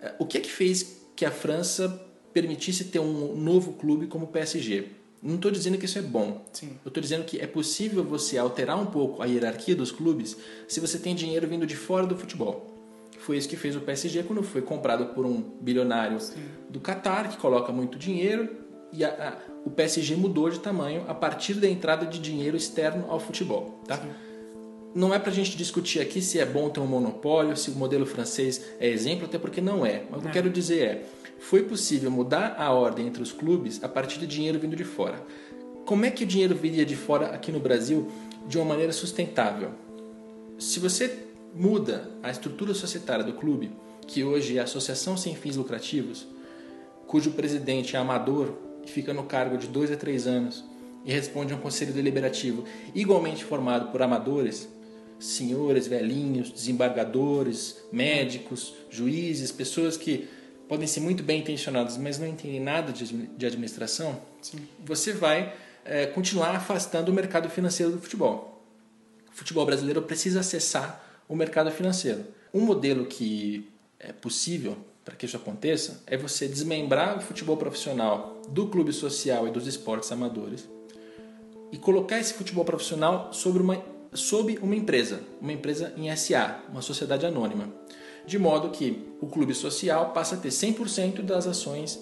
É, 0.00 0.14
o 0.18 0.24
que 0.24 0.38
é 0.38 0.40
que 0.40 0.50
fez 0.50 0.97
que 1.18 1.24
a 1.24 1.32
França 1.32 2.00
permitisse 2.32 2.84
ter 2.84 3.00
um 3.00 3.34
novo 3.34 3.72
clube 3.72 4.06
como 4.06 4.26
o 4.26 4.28
PSG. 4.28 4.86
Não 5.20 5.34
estou 5.34 5.50
dizendo 5.50 5.76
que 5.76 5.84
isso 5.84 5.98
é 5.98 6.02
bom. 6.02 6.44
Sim. 6.52 6.78
Eu 6.84 6.90
estou 6.90 7.02
dizendo 7.02 7.24
que 7.24 7.40
é 7.40 7.46
possível 7.48 8.04
você 8.04 8.38
alterar 8.38 8.80
um 8.80 8.86
pouco 8.86 9.20
a 9.20 9.26
hierarquia 9.26 9.74
dos 9.74 9.90
clubes 9.90 10.36
se 10.68 10.78
você 10.78 10.96
tem 10.96 11.16
dinheiro 11.16 11.48
vindo 11.48 11.66
de 11.66 11.74
fora 11.74 12.06
do 12.06 12.16
futebol. 12.16 12.72
Foi 13.18 13.36
isso 13.36 13.48
que 13.48 13.56
fez 13.56 13.74
o 13.74 13.80
PSG 13.80 14.22
quando 14.22 14.44
foi 14.44 14.62
comprado 14.62 15.06
por 15.06 15.26
um 15.26 15.42
bilionário 15.60 16.20
Sim. 16.20 16.40
do 16.70 16.78
Qatar, 16.78 17.28
que 17.28 17.36
coloca 17.36 17.72
muito 17.72 17.98
dinheiro, 17.98 18.48
e 18.92 19.04
a, 19.04 19.08
a, 19.08 19.52
o 19.64 19.70
PSG 19.72 20.14
mudou 20.14 20.48
de 20.48 20.60
tamanho 20.60 21.04
a 21.08 21.14
partir 21.14 21.54
da 21.54 21.68
entrada 21.68 22.06
de 22.06 22.20
dinheiro 22.20 22.56
externo 22.56 23.06
ao 23.10 23.18
futebol. 23.18 23.82
Tá? 23.88 24.00
Não 24.94 25.14
é 25.14 25.18
para 25.18 25.30
a 25.30 25.34
gente 25.34 25.56
discutir 25.56 26.00
aqui 26.00 26.20
se 26.20 26.38
é 26.38 26.44
bom 26.46 26.70
ter 26.70 26.80
um 26.80 26.86
monopólio, 26.86 27.56
se 27.56 27.70
o 27.70 27.74
modelo 27.74 28.06
francês 28.06 28.64
é 28.80 28.88
exemplo, 28.88 29.26
até 29.26 29.38
porque 29.38 29.60
não 29.60 29.84
é. 29.84 30.04
Mas 30.10 30.18
o 30.18 30.22
que 30.22 30.26
eu 30.26 30.30
é. 30.30 30.32
quero 30.32 30.50
dizer 30.50 30.80
é 30.80 31.04
foi 31.38 31.62
possível 31.62 32.10
mudar 32.10 32.56
a 32.58 32.72
ordem 32.72 33.06
entre 33.06 33.22
os 33.22 33.32
clubes 33.32 33.82
a 33.82 33.88
partir 33.88 34.18
de 34.18 34.26
dinheiro 34.26 34.58
vindo 34.58 34.74
de 34.74 34.84
fora. 34.84 35.22
Como 35.84 36.04
é 36.04 36.10
que 36.10 36.24
o 36.24 36.26
dinheiro 36.26 36.54
viria 36.54 36.84
de 36.84 36.96
fora 36.96 37.28
aqui 37.28 37.52
no 37.52 37.60
Brasil 37.60 38.10
de 38.46 38.58
uma 38.58 38.64
maneira 38.64 38.92
sustentável? 38.92 39.70
Se 40.58 40.80
você 40.80 41.18
muda 41.54 42.10
a 42.22 42.30
estrutura 42.30 42.74
societária 42.74 43.24
do 43.24 43.32
clube, 43.32 43.70
que 44.06 44.24
hoje 44.24 44.56
é 44.56 44.60
a 44.60 44.64
associação 44.64 45.16
sem 45.16 45.34
fins 45.34 45.56
lucrativos, 45.56 46.26
cujo 47.06 47.30
presidente 47.30 47.94
é 47.94 47.98
amador 47.98 48.52
e 48.84 48.90
fica 48.90 49.14
no 49.14 49.22
cargo 49.24 49.56
de 49.56 49.66
dois 49.66 49.90
a 49.90 49.96
três 49.96 50.26
anos 50.26 50.64
e 51.04 51.12
responde 51.12 51.52
a 51.52 51.56
um 51.56 51.60
conselho 51.60 51.92
deliberativo 51.92 52.64
igualmente 52.94 53.44
formado 53.44 53.90
por 53.90 54.02
amadores, 54.02 54.68
senhores, 55.18 55.86
velhinhos, 55.86 56.50
desembargadores, 56.50 57.76
médicos, 57.92 58.74
juízes, 58.90 59.50
pessoas 59.50 59.96
que 59.96 60.28
podem 60.68 60.86
ser 60.86 61.00
muito 61.00 61.22
bem 61.22 61.40
intencionados, 61.40 61.96
mas 61.96 62.18
não 62.18 62.26
entendem 62.26 62.60
nada 62.60 62.92
de 62.92 63.46
administração, 63.46 64.20
Sim. 64.42 64.58
você 64.84 65.12
vai 65.12 65.54
é, 65.84 66.06
continuar 66.06 66.54
afastando 66.54 67.10
o 67.10 67.14
mercado 67.14 67.48
financeiro 67.48 67.92
do 67.92 68.00
futebol. 68.00 68.62
O 69.32 69.36
futebol 69.36 69.64
brasileiro 69.64 70.02
precisa 70.02 70.40
acessar 70.40 71.02
o 71.26 71.34
mercado 71.34 71.70
financeiro. 71.70 72.24
Um 72.52 72.60
modelo 72.60 73.06
que 73.06 73.68
é 73.98 74.12
possível 74.12 74.76
para 75.04 75.16
que 75.16 75.24
isso 75.24 75.36
aconteça 75.36 76.02
é 76.06 76.16
você 76.16 76.46
desmembrar 76.46 77.16
o 77.16 77.20
futebol 77.20 77.56
profissional 77.56 78.42
do 78.48 78.68
clube 78.68 78.92
social 78.92 79.48
e 79.48 79.50
dos 79.50 79.66
esportes 79.66 80.12
amadores 80.12 80.68
e 81.72 81.78
colocar 81.78 82.18
esse 82.18 82.34
futebol 82.34 82.64
profissional 82.64 83.32
sobre 83.32 83.62
uma, 83.62 83.82
sob 84.12 84.58
uma 84.62 84.74
empresa, 84.74 85.20
uma 85.40 85.52
empresa 85.52 85.92
em 85.96 86.14
SA, 86.16 86.62
uma 86.70 86.82
sociedade 86.82 87.26
anônima 87.26 87.72
de 88.28 88.38
modo 88.38 88.68
que 88.68 89.08
o 89.22 89.26
clube 89.26 89.54
social 89.54 90.10
passa 90.10 90.34
a 90.34 90.38
ter 90.38 90.50
100% 90.50 91.22
das 91.22 91.46
ações 91.46 91.98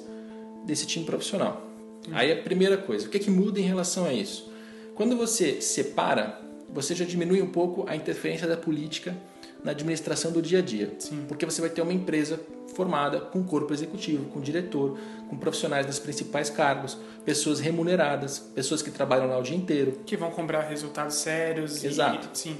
desse 0.66 0.84
time 0.84 1.04
profissional. 1.04 1.62
Aí 2.10 2.32
a 2.32 2.42
primeira 2.42 2.76
coisa, 2.76 3.06
o 3.06 3.10
que 3.10 3.16
é 3.16 3.20
que 3.20 3.30
muda 3.30 3.60
em 3.60 3.62
relação 3.62 4.04
a 4.04 4.12
isso? 4.12 4.50
Quando 4.96 5.16
você 5.16 5.60
separa, 5.60 6.40
você 6.68 6.96
já 6.96 7.04
diminui 7.04 7.40
um 7.40 7.50
pouco 7.50 7.84
a 7.88 7.94
interferência 7.94 8.48
da 8.48 8.56
política 8.56 9.16
na 9.64 9.72
administração 9.72 10.32
do 10.32 10.40
dia 10.40 10.58
a 10.58 10.62
dia. 10.62 10.94
Sim. 10.98 11.25
Porque 11.28 11.44
você 11.44 11.60
vai 11.60 11.70
ter 11.70 11.82
uma 11.82 11.92
empresa 11.92 12.40
formada 12.75 13.20
com 13.20 13.42
corpo 13.42 13.72
executivo, 13.72 14.26
com 14.26 14.40
diretor, 14.40 14.98
com 15.28 15.36
profissionais 15.36 15.86
dos 15.86 15.98
principais 15.98 16.50
cargos, 16.50 16.98
pessoas 17.25 17.58
remuneradas, 17.58 18.38
pessoas 18.38 18.82
que 18.82 18.90
trabalham 18.90 19.28
lá 19.28 19.38
o 19.38 19.42
dia 19.42 19.56
inteiro. 19.56 20.00
Que 20.04 20.16
vão 20.16 20.30
cobrar 20.30 20.62
resultados 20.62 21.16
sérios. 21.16 21.82
Exato. 21.82 22.28
E, 22.32 22.38
sim 22.38 22.56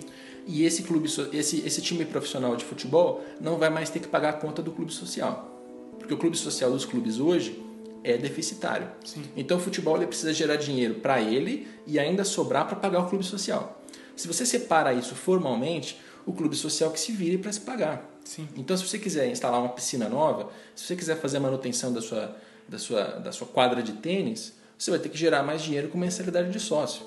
e 0.46 0.64
esse 0.64 0.84
clube, 0.84 1.10
esse, 1.32 1.66
esse 1.66 1.82
time 1.82 2.04
profissional 2.04 2.54
de 2.54 2.64
futebol 2.64 3.24
não 3.40 3.58
vai 3.58 3.68
mais 3.68 3.90
ter 3.90 3.98
que 3.98 4.06
pagar 4.06 4.30
a 4.30 4.32
conta 4.34 4.62
do 4.62 4.70
clube 4.70 4.92
social. 4.92 5.52
Porque 5.98 6.14
o 6.14 6.16
clube 6.16 6.38
social 6.38 6.70
dos 6.70 6.84
clubes 6.84 7.18
hoje 7.18 7.60
é 8.04 8.16
deficitário. 8.16 8.88
Sim. 9.04 9.24
Então 9.36 9.56
o 9.56 9.60
futebol 9.60 9.96
ele 9.96 10.06
precisa 10.06 10.32
gerar 10.32 10.54
dinheiro 10.54 10.94
para 10.94 11.20
ele 11.20 11.66
e 11.84 11.98
ainda 11.98 12.22
sobrar 12.22 12.64
para 12.68 12.76
pagar 12.76 13.00
o 13.00 13.08
clube 13.08 13.24
social. 13.24 13.82
Se 14.14 14.28
você 14.28 14.46
separa 14.46 14.94
isso 14.94 15.16
formalmente, 15.16 16.00
o 16.26 16.33
clube 16.33 16.56
social 16.56 16.90
que 16.90 16.99
se 16.99 17.12
vire 17.12 17.38
para 17.38 17.52
se 17.52 17.61
pagar. 17.61 18.04
Sim. 18.25 18.49
Então 18.56 18.76
se 18.76 18.87
você 18.87 18.99
quiser 18.99 19.30
instalar 19.30 19.61
uma 19.61 19.68
piscina 19.68 20.09
nova, 20.09 20.50
se 20.75 20.85
você 20.85 20.97
quiser 20.97 21.16
fazer 21.16 21.37
a 21.37 21.40
manutenção 21.40 21.92
da 21.92 22.02
sua, 22.02 22.37
da 22.68 22.78
sua, 22.78 23.04
da 23.04 23.33
sua 23.33 23.47
quadra 23.47 23.83
de 23.83 23.92
tênis, 23.92 24.54
você 24.76 24.90
vai 24.90 24.99
ter 24.99 25.09
que 25.09 25.16
gerar 25.16 25.42
mais 25.45 25.62
dinheiro 25.62 25.88
com 25.88 25.97
mensalidade 25.97 26.50
de 26.50 26.59
sócio. 26.59 27.06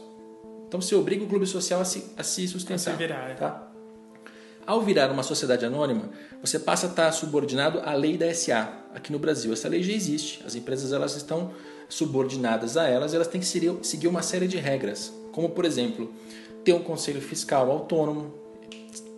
Então 0.68 0.82
você 0.82 0.96
obriga 0.96 1.24
o 1.24 1.28
clube 1.28 1.46
social 1.46 1.82
a 1.82 1.86
se, 1.86 2.06
a 2.18 2.24
se 2.24 2.48
sustentar. 2.48 2.94
A 2.94 2.94
se 2.94 2.98
virar. 2.98 3.30
É. 3.30 3.34
Tá? 3.34 3.68
Ao 4.66 4.82
virar 4.82 5.12
uma 5.12 5.24
sociedade 5.24 5.66
anônima, 5.66 6.10
você 6.42 6.60
passa 6.60 6.88
a 6.88 6.90
estar 6.90 7.12
subordinado 7.12 7.80
à 7.80 7.94
lei 7.94 8.18
da 8.18 8.34
SA 8.34 8.72
aqui 8.94 9.12
no 9.12 9.20
Brasil. 9.20 9.52
Essa 9.52 9.68
lei 9.68 9.84
já 9.84 9.92
existe. 9.92 10.42
As 10.46 10.56
empresas 10.56 10.94
elas 10.94 11.16
estão 11.16 11.52
subordinadas 11.90 12.78
a 12.78 12.88
elas, 12.88 13.16
elas 13.16 13.28
têm 13.28 13.42
que 13.42 13.48
seguir 13.48 14.08
uma 14.08 14.22
série 14.22 14.48
de 14.48 14.58
regras, 14.58 15.12
como 15.32 15.50
por 15.50 15.66
exemplo, 15.66 16.14
ter 16.64 16.74
um 16.74 16.84
conselho 16.84 17.20
fiscal 17.20 17.72
autônomo, 17.72 18.32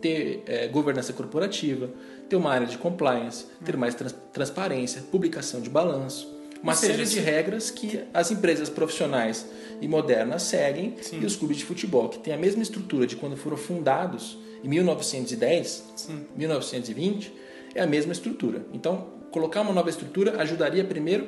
ter 0.02 0.44
é, 0.48 0.68
governança 0.68 1.14
corporativa, 1.14 1.90
ter 2.30 2.36
uma 2.36 2.52
área 2.52 2.68
de 2.68 2.78
compliance, 2.78 3.46
ter 3.64 3.78
mais 3.78 3.96
trans 3.96 4.16
transparência, 4.34 5.02
publicação 5.12 5.62
de 5.62 5.70
balanço, 5.70 6.42
uma 6.64 6.76
seja, 6.76 6.94
série 6.94 7.10
de 7.10 7.20
regras 7.20 7.72
que 7.72 8.04
as 8.14 8.32
empresas 8.32 8.70
profissionais 8.70 9.48
e 9.82 9.88
modernas 9.88 10.44
seguem 10.44 10.96
Sim. 11.02 11.20
e 11.22 11.26
os 11.26 11.36
clubes 11.36 11.58
de 11.58 11.66
futebol, 11.66 12.08
que 12.10 12.20
têm 12.20 12.34
a 12.34 12.38
mesma 12.38 12.62
estrutura 12.62 13.08
de 13.08 13.16
quando 13.16 13.36
foram 13.36 13.58
fundados 13.58 14.38
em 14.64 14.68
1910, 14.68 15.86
Sim. 15.96 16.26
1920, 16.36 17.34
é 17.74 17.82
a 17.82 17.88
mesma 17.88 18.12
estrutura. 18.12 18.66
Então, 18.74 19.08
colocar 19.32 19.62
uma 19.62 19.74
nova 19.74 19.90
estrutura 19.90 20.40
ajudaria 20.42 20.84
primeiro 20.84 21.28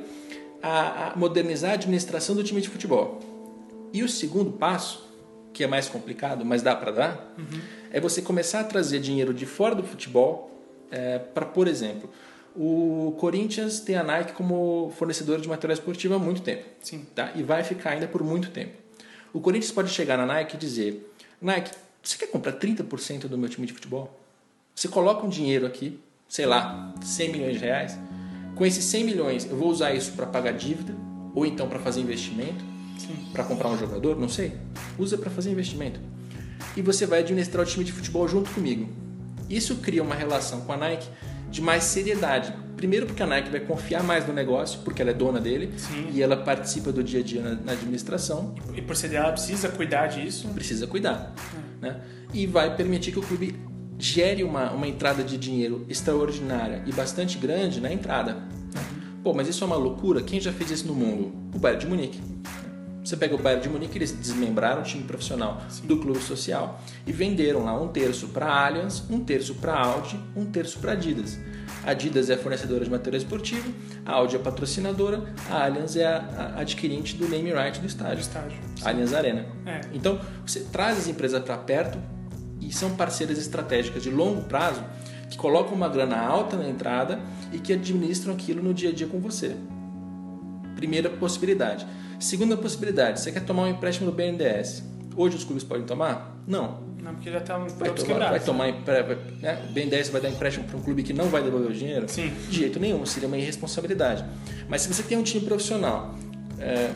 a, 0.62 1.14
a 1.14 1.16
modernizar 1.16 1.72
a 1.72 1.74
administração 1.74 2.36
do 2.36 2.44
time 2.44 2.62
de 2.62 2.70
futebol. 2.70 3.20
E 3.92 4.04
o 4.04 4.10
segundo 4.10 4.52
passo, 4.52 5.10
que 5.52 5.64
é 5.64 5.68
mais 5.68 5.88
complicado, 5.88 6.46
mas 6.46 6.62
dá 6.62 6.76
para 6.76 6.92
dar, 6.92 7.36
é 7.94 8.02
você 8.02 8.22
começar 8.22 8.60
a 8.60 8.64
trazer 8.66 9.00
dinheiro 9.00 9.34
de 9.34 9.46
fora 9.46 9.74
do 9.74 9.84
futebol 9.84 10.52
para, 11.34 11.46
por 11.46 11.68
exemplo, 11.68 12.10
o 12.56 13.16
Corinthians 13.18 13.80
tem 13.80 13.96
a 13.96 14.04
Nike 14.04 14.34
como 14.34 14.92
fornecedora 14.98 15.42
de 15.42 15.48
material 15.48 15.74
esportivo 15.74 16.14
há 16.14 16.20
muito 16.20 16.42
tempo. 16.42 16.66
Sim. 16.82 17.06
Tá? 17.16 17.32
E 17.36 17.42
vai 17.42 17.64
ficar 17.64 17.92
ainda 17.92 18.08
por 18.08 18.24
muito 18.24 18.52
tempo. 18.52 18.74
O 19.32 19.40
Corinthians 19.40 19.72
pode 19.72 19.90
chegar 19.90 20.18
na 20.18 20.26
Nike 20.26 20.56
e 20.56 20.60
dizer: 20.60 21.12
Nike, 21.42 21.72
você 22.02 22.18
quer 22.18 22.28
comprar 22.28 22.54
30% 22.54 23.22
do 23.22 23.38
meu 23.38 23.50
time 23.50 23.66
de 23.66 23.74
futebol? 23.74 24.20
Você 24.76 24.88
coloca 24.88 25.26
um 25.26 25.30
dinheiro 25.30 25.66
aqui, 25.66 26.00
sei 26.28 26.46
lá, 26.46 26.94
100 27.02 27.32
milhões 27.32 27.54
de 27.54 27.60
reais. 27.60 27.98
Com 28.56 28.66
esses 28.66 28.84
100 28.86 29.04
milhões, 29.04 29.50
eu 29.50 29.56
vou 29.56 29.70
usar 29.70 29.94
isso 29.94 30.12
para 30.12 30.28
pagar 30.28 30.52
dívida 30.52 30.94
ou 31.34 31.46
então 31.46 31.68
para 31.68 31.80
fazer 31.80 32.02
investimento, 32.02 32.64
para 33.32 33.44
comprar 33.44 33.70
um 33.70 33.78
jogador, 33.78 34.20
não 34.20 34.30
sei. 34.30 34.52
Usa 35.00 35.18
para 35.18 35.32
fazer 35.32 35.50
investimento. 35.52 36.00
E 36.76 36.82
você 36.82 37.06
vai 37.06 37.20
administrar 37.20 37.64
o 37.64 37.70
time 37.70 37.84
de 37.84 37.92
futebol 37.92 38.28
junto 38.28 38.50
comigo. 38.52 38.90
Isso 39.50 39.76
cria 39.78 40.02
uma 40.02 40.16
relação 40.16 40.62
com 40.62 40.74
a 40.74 40.78
Nike 40.78 41.08
de 41.50 41.62
mais 41.62 41.84
seriedade. 41.84 42.54
Primeiro 42.76 43.06
porque 43.06 43.22
a 43.22 43.28
Nike 43.28 43.50
vai 43.50 43.60
confiar 43.60 44.04
mais 44.04 44.28
no 44.28 44.34
negócio, 44.34 44.80
porque 44.84 45.02
ela 45.02 45.12
é 45.12 45.14
dona 45.14 45.40
dele 45.40 45.72
Sim. 45.78 46.10
e 46.12 46.22
ela 46.22 46.36
participa 46.36 46.92
do 46.92 47.04
dia 47.04 47.20
a 47.20 47.24
dia 47.24 47.42
na, 47.42 47.56
na 47.56 47.72
administração, 47.74 48.56
E 48.76 48.82
por 48.82 48.96
ser 48.96 49.10
dela, 49.10 49.26
ela 49.26 49.34
precisa 49.34 49.70
cuidar 49.70 50.08
disso. 50.08 50.48
precisa 50.50 50.88
cuidar. 50.88 51.34
Né? 51.80 52.02
E 52.34 52.48
vai 52.48 52.76
permitir 52.76 53.12
que 53.12 53.20
o 53.20 53.22
clube 53.22 53.56
gere 54.00 54.44
uma, 54.44 54.72
uma 54.72 54.88
entrada 54.88 55.24
de 55.24 55.38
dinheiro 55.38 55.86
extraordinária 55.88 56.82
e 56.86 56.92
bastante 56.92 57.38
grande 57.38 57.80
na 57.80 57.94
entrada. 57.94 58.34
né? 58.74 58.82
Pô, 59.24 59.34
mas 59.34 59.48
isso 59.48 59.64
é 59.64 59.68
uma 59.68 59.78
loucura? 59.78 60.22
Quem 60.22 60.42
já 60.42 60.52
fez 60.52 60.72
isso 60.72 60.88
no 60.88 60.96
mundo? 60.96 61.32
O 61.54 61.60
Bayern 61.60 61.82
de 61.82 61.88
Munique. 61.88 62.20
Você 63.04 63.18
pega 63.18 63.36
o 63.36 63.38
Bayern 63.38 63.62
de 63.62 63.70
Munique, 63.70 63.98
eles 63.98 64.12
desmembraram 64.14 64.82
o 64.82 64.84
time 64.86 65.04
profissional 65.04 65.62
do 65.84 65.98
clube 65.98 66.20
social 66.20 66.82
e 67.06 67.12
venderam 67.12 67.66
lá 67.66 67.80
um 67.80 67.90
terço 67.90 68.30
para 68.30 68.46
a 68.46 68.66
Allianz, 68.66 69.04
um 69.10 69.20
terço 69.20 69.56
para 69.56 69.74
a 69.74 69.86
Audi, 69.86 70.18
um 70.36 70.46
terço 70.46 70.80
para 70.80 70.92
a 70.92 70.94
Adidas. 70.94 71.38
A 71.86 71.92
Adidas 71.92 72.30
é 72.30 72.36
a 72.36 72.38
fornecedora 72.38 72.86
de 72.86 72.90
material 72.90 73.22
esportivo, 73.22 73.74
a 74.06 74.14
Audi 74.14 74.38
é 74.38 74.40
a 74.40 74.42
patrocinadora, 74.42 75.34
a 75.50 75.66
Allianz 75.66 75.98
é 75.98 76.06
a, 76.06 76.54
a 76.56 76.62
adquirente 76.62 77.18
do 77.18 77.28
name 77.28 77.52
right 77.52 77.78
do 77.78 77.82
Do 77.82 77.88
estádio. 77.88 78.22
estádio. 78.22 78.58
Allianz 78.84 79.14
Arena. 79.14 79.46
É. 79.66 79.82
Então, 79.94 80.20
você 80.46 80.62
traz 80.62 80.98
as 80.98 81.08
empresas 81.08 81.44
para 81.44 81.58
perto 81.58 82.00
e 82.62 82.72
são 82.72 82.96
parceiras 82.96 83.38
estratégicas 83.38 84.02
de 84.02 84.10
longo 84.10 84.44
prazo 84.44 84.82
que 85.30 85.36
colocam 85.36 85.74
uma 85.74 85.90
grana 85.90 86.18
alta 86.18 86.56
na 86.56 86.70
entrada 86.70 87.20
e 87.52 87.60
que 87.60 87.74
administram 87.74 88.34
aquilo 88.34 88.64
no 88.64 88.74
dia 88.74 88.92
a 88.92 88.94
dia 88.94 89.08
com 89.08 89.20
você. 89.20 89.58
Primeira 90.76 91.10
possibilidade. 91.10 91.86
Segunda 92.20 92.56
possibilidade, 92.56 93.20
você 93.20 93.32
quer 93.32 93.42
tomar 93.44 93.64
um 93.64 93.68
empréstimo 93.68 94.10
do 94.10 94.16
BNDES. 94.16 94.84
Hoje 95.16 95.36
os 95.36 95.44
clubes 95.44 95.64
podem 95.64 95.86
tomar? 95.86 96.36
Não. 96.48 96.82
Não, 97.02 97.14
porque 97.16 97.30
já 97.32 97.42
tá 97.42 97.58
Vai 97.58 97.68
todos 97.90 98.04
tomar, 98.04 98.30
vai 98.30 98.40
quebrados. 98.40 98.46
tomar 98.46 98.72
vai- 99.04 99.18
né? 99.42 99.62
o 99.70 99.74
BNDES 99.74 100.10
vai 100.10 100.22
dar 100.22 100.30
empréstimo 100.30 100.66
para 100.66 100.78
um 100.78 100.82
clube 100.82 101.04
que 101.04 101.12
não 101.14 101.26
vai 101.26 101.44
devolver 101.44 101.70
o 101.70 101.74
dinheiro? 101.74 102.08
Sim. 102.08 102.32
De 102.50 102.58
jeito 102.60 102.80
nenhum, 102.80 103.06
seria 103.06 103.28
uma 103.28 103.38
irresponsabilidade. 103.38 104.24
Mas 104.70 104.82
se 104.84 104.94
você 104.94 105.04
tem 105.04 105.18
um 105.18 105.24
time 105.24 105.46
profissional, 105.46 106.16
é, 106.60 106.92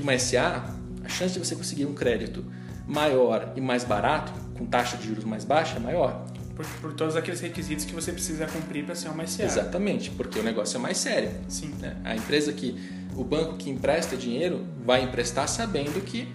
uma 0.00 0.14
SA, 0.18 0.64
a 1.04 1.08
chance 1.08 1.34
de 1.34 1.38
você 1.46 1.54
conseguir 1.54 1.84
um 1.84 1.92
crédito 1.94 2.44
maior 2.86 3.52
e 3.54 3.60
mais 3.60 3.84
barato, 3.84 4.32
com 4.56 4.64
taxa 4.64 4.96
de 4.96 5.06
juros 5.06 5.24
mais 5.24 5.44
baixa, 5.44 5.76
é 5.76 5.80
maior. 5.80 6.24
Por, 6.54 6.66
por 6.80 6.92
todos 6.92 7.16
aqueles 7.16 7.40
requisitos 7.40 7.84
que 7.84 7.94
você 7.94 8.12
precisa 8.12 8.46
cumprir 8.46 8.84
para 8.84 8.94
ser 8.94 9.08
uma 9.08 9.26
SA. 9.26 9.44
Exatamente, 9.44 10.10
porque 10.10 10.38
o 10.38 10.42
negócio 10.42 10.76
é 10.76 10.80
mais 10.80 10.98
sério. 10.98 11.30
Sim. 11.48 11.74
né? 11.80 11.96
A 12.04 12.14
empresa 12.14 12.52
que, 12.52 12.78
o 13.16 13.24
banco 13.24 13.56
que 13.56 13.70
empresta 13.70 14.16
dinheiro, 14.16 14.66
vai 14.84 15.02
emprestar 15.02 15.48
sabendo 15.48 16.00
que 16.04 16.28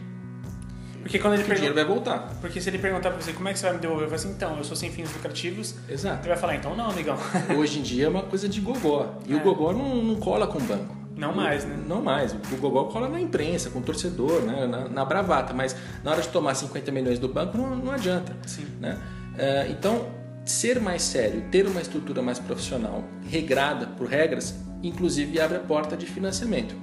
Porque 1.01 1.19
quando 1.19 1.35
ele 1.35 1.43
o 1.43 1.53
dinheiro 1.55 1.75
vai 1.75 1.85
voltar. 1.85 2.35
Porque 2.41 2.59
se 2.59 2.69
ele 2.69 2.79
perguntar 2.79 3.11
pra 3.11 3.21
você 3.21 3.31
como 3.31 3.47
é 3.47 3.53
que 3.53 3.59
você 3.59 3.65
vai 3.67 3.75
me 3.75 3.79
devolver, 3.79 4.05
eu 4.05 4.09
falo 4.09 4.19
assim, 4.21 4.31
então, 4.31 4.57
eu 4.57 4.63
sou 4.63 4.75
sem 4.75 4.91
fins 4.91 5.13
lucrativos. 5.13 5.75
Exato. 5.87 6.21
Ele 6.21 6.29
vai 6.29 6.37
falar, 6.37 6.55
então 6.55 6.75
não, 6.75 6.89
amigão. 6.89 7.17
Hoje 7.57 7.79
em 7.79 7.83
dia 7.83 8.05
é 8.07 8.09
uma 8.09 8.23
coisa 8.23 8.49
de 8.49 8.59
gogó. 8.59 9.19
E 9.27 9.33
É. 9.33 9.35
o 9.35 9.39
gogó 9.39 9.71
não, 9.71 10.03
não 10.03 10.15
cola 10.15 10.47
com 10.47 10.57
o 10.57 10.61
banco. 10.61 10.97
Não 11.15 11.33
mais, 11.33 11.65
né? 11.65 11.75
Não 11.87 12.01
mais. 12.01 12.31
O 12.33 12.57
gogó 12.59 12.83
cola 12.85 13.09
na 13.09 13.19
imprensa, 13.19 13.69
com 13.71 13.79
o 13.79 13.81
torcedor, 13.81 14.41
né? 14.41 14.67
na, 14.67 14.87
na 14.87 15.03
bravata. 15.05 15.51
Mas 15.53 15.75
na 16.03 16.11
hora 16.11 16.21
de 16.21 16.27
tomar 16.29 16.53
50 16.53 16.91
milhões 16.91 17.17
do 17.17 17.27
banco, 17.27 17.57
não, 17.57 17.75
não 17.75 17.91
adianta. 17.91 18.35
Sim. 18.45 18.65
Né? 18.79 18.97
É, 19.37 19.67
então, 19.69 20.07
ser 20.45 20.79
mais 20.79 21.01
sério, 21.01 21.43
ter 21.51 21.67
uma 21.67 21.81
estrutura 21.81 22.21
mais 22.21 22.39
profissional, 22.39 23.03
regrada 23.29 23.87
por 23.87 24.07
regras, 24.07 24.55
inclusive 24.81 25.39
abre 25.39 25.57
a 25.57 25.61
porta 25.61 25.95
de 25.95 26.05
financiamento. 26.05 26.75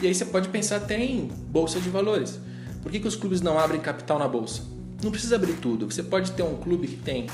E 0.00 0.06
aí 0.06 0.14
você 0.14 0.24
pode 0.24 0.48
pensar 0.48 0.76
até 0.76 0.98
em 1.02 1.26
bolsa 1.48 1.80
de 1.80 1.88
valores. 1.88 2.38
Por 2.82 2.92
que, 2.92 3.00
que 3.00 3.08
os 3.08 3.16
clubes 3.16 3.40
não 3.40 3.58
abrem 3.58 3.80
capital 3.80 4.18
na 4.18 4.28
bolsa? 4.28 4.62
Não 5.02 5.10
precisa 5.10 5.36
abrir 5.36 5.54
tudo. 5.54 5.90
Você 5.90 6.02
pode 6.02 6.32
ter 6.32 6.42
um 6.42 6.56
clube 6.56 6.86
que 6.86 6.96
tem 6.96 7.26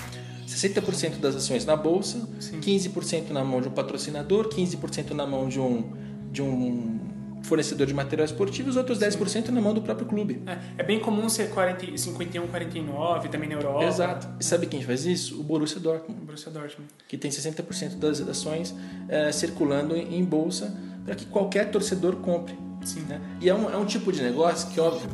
60% 0.46 1.18
das 1.18 1.34
ações 1.34 1.64
na 1.64 1.76
bolsa, 1.76 2.28
Sim. 2.40 2.60
15% 2.60 3.30
na 3.30 3.44
mão 3.44 3.60
de 3.60 3.68
um 3.68 3.70
patrocinador, 3.70 4.48
15% 4.48 5.10
na 5.10 5.26
mão 5.26 5.48
de 5.48 5.60
um, 5.60 5.92
de 6.30 6.42
um 6.42 7.00
fornecedor 7.42 7.86
de 7.86 7.94
material 7.94 8.24
esportivo 8.24 8.68
e 8.68 8.70
os 8.70 8.76
outros 8.76 8.98
10% 8.98 9.48
na 9.48 9.60
mão 9.60 9.74
do 9.74 9.82
próprio 9.82 10.06
clube. 10.06 10.42
É, 10.46 10.58
é 10.78 10.82
bem 10.82 11.00
comum 11.00 11.28
ser 11.28 11.50
40, 11.50 11.96
51, 11.96 12.46
49, 12.46 13.28
também 13.28 13.48
na 13.48 13.56
Europa. 13.56 13.84
Exato. 13.84 14.28
E 14.38 14.44
sabe 14.44 14.66
quem 14.66 14.82
faz 14.82 15.04
isso? 15.06 15.40
O 15.40 15.42
Borussia 15.42 15.80
Dortmund. 15.80 16.22
O 16.22 16.24
Borussia 16.24 16.50
Dortmund. 16.50 16.90
que 17.08 17.16
tem 17.18 17.30
60% 17.30 17.96
das 17.96 18.20
ações 18.20 18.74
eh, 19.08 19.32
circulando 19.32 19.96
em, 19.96 20.18
em 20.18 20.24
bolsa 20.24 20.74
para 21.04 21.14
que 21.14 21.26
qualquer 21.26 21.70
torcedor 21.70 22.16
compre. 22.16 22.56
Sim. 22.84 23.00
né? 23.02 23.20
E 23.40 23.48
é 23.48 23.54
um, 23.54 23.70
é 23.70 23.76
um 23.76 23.84
tipo 23.84 24.12
de 24.12 24.22
negócio 24.22 24.68
que, 24.70 24.80
óbvio, 24.80 25.08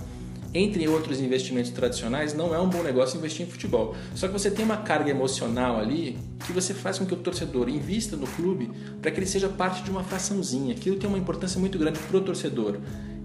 entre 0.54 0.88
outros 0.88 1.20
investimentos 1.20 1.70
tradicionais, 1.70 2.32
não 2.34 2.54
é 2.54 2.58
um 2.58 2.68
bom 2.68 2.82
negócio 2.82 3.18
investir 3.18 3.46
em 3.46 3.50
futebol. 3.50 3.94
Só 4.14 4.26
que 4.26 4.32
você 4.32 4.50
tem 4.50 4.64
uma 4.64 4.78
carga 4.78 5.10
emocional 5.10 5.78
ali 5.78 6.16
que 6.46 6.52
você 6.52 6.72
faz 6.72 6.98
com 6.98 7.04
que 7.06 7.12
o 7.14 7.16
torcedor 7.18 7.68
invista 7.68 8.16
no 8.16 8.26
clube 8.26 8.70
para 9.02 9.10
que 9.10 9.18
ele 9.18 9.26
seja 9.26 9.48
parte 9.48 9.82
de 9.82 9.90
uma 9.90 10.02
fraçãozinha. 10.02 10.74
Aquilo 10.74 10.96
tem 10.96 11.08
uma 11.08 11.18
importância 11.18 11.60
muito 11.60 11.78
grande 11.78 11.98
para 11.98 12.16
o 12.16 12.20
torcedor. 12.20 12.78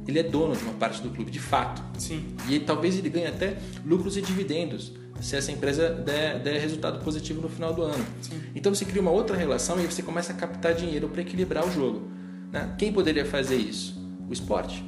Ele 0.06 0.20
é 0.20 0.24
dono 0.24 0.54
de 0.54 0.62
uma 0.64 0.74
parte 0.74 1.02
do 1.02 1.10
clube, 1.10 1.32
de 1.32 1.40
fato. 1.40 1.82
Sim. 1.98 2.26
E 2.50 2.56
ele- 2.56 2.66
talvez 2.66 2.98
ele 2.98 3.10
ganhe 3.10 3.28
até 3.28 3.58
lucros 3.86 4.18
e 4.18 4.22
dividendos 4.22 4.92
se 5.22 5.38
essa 5.38 5.50
empresa 5.52 5.90
der, 5.90 6.40
der 6.40 6.60
resultado 6.60 7.02
positivo 7.02 7.42
no 7.42 7.48
final 7.48 7.74
do 7.74 7.84
ano. 7.84 8.06
Sim. 8.22 8.42
Então 8.54 8.76
você 8.76 8.84
cria 8.84 9.02
uma 9.02 9.12
outra 9.12 9.38
relação 9.38 9.80
e 9.82 9.86
você 9.86 10.04
começa 10.04 10.34
a 10.34 10.36
captar 10.36 10.74
dinheiro 10.74 11.08
para 11.08 11.22
equilibrar 11.22 11.66
o 11.66 11.72
jogo. 11.72 12.12
né? 12.52 12.76
Quem 12.78 12.92
poderia 12.92 13.26
fazer 13.26 13.56
isso? 13.56 13.98
O 14.30 14.34
esporte. 14.34 14.84